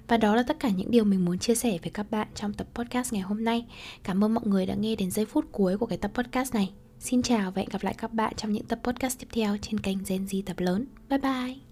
Và 0.08 0.16
đó 0.16 0.36
là 0.36 0.42
tất 0.42 0.60
cả 0.60 0.70
những 0.70 0.90
điều 0.90 1.04
mình 1.04 1.24
muốn 1.24 1.38
chia 1.38 1.54
sẻ 1.54 1.78
với 1.82 1.90
các 1.90 2.10
bạn 2.10 2.28
trong 2.34 2.52
tập 2.52 2.66
podcast 2.74 3.12
ngày 3.12 3.22
hôm 3.22 3.44
nay. 3.44 3.66
Cảm 4.02 4.24
ơn 4.24 4.34
mọi 4.34 4.44
người 4.46 4.66
đã 4.66 4.74
nghe 4.74 4.96
đến 4.96 5.10
giây 5.10 5.24
phút 5.24 5.44
cuối 5.52 5.78
của 5.78 5.86
cái 5.86 5.98
tập 5.98 6.10
podcast 6.14 6.54
này. 6.54 6.72
Xin 6.98 7.22
chào 7.22 7.50
và 7.50 7.60
hẹn 7.60 7.68
gặp 7.72 7.82
lại 7.82 7.94
các 7.98 8.12
bạn 8.12 8.32
trong 8.36 8.52
những 8.52 8.64
tập 8.64 8.80
podcast 8.82 9.18
tiếp 9.18 9.28
theo 9.32 9.56
trên 9.62 9.80
kênh 9.80 9.98
Gen 10.08 10.24
Z 10.24 10.42
tập 10.46 10.60
lớn. 10.60 10.86
Bye 11.08 11.18
bye! 11.18 11.69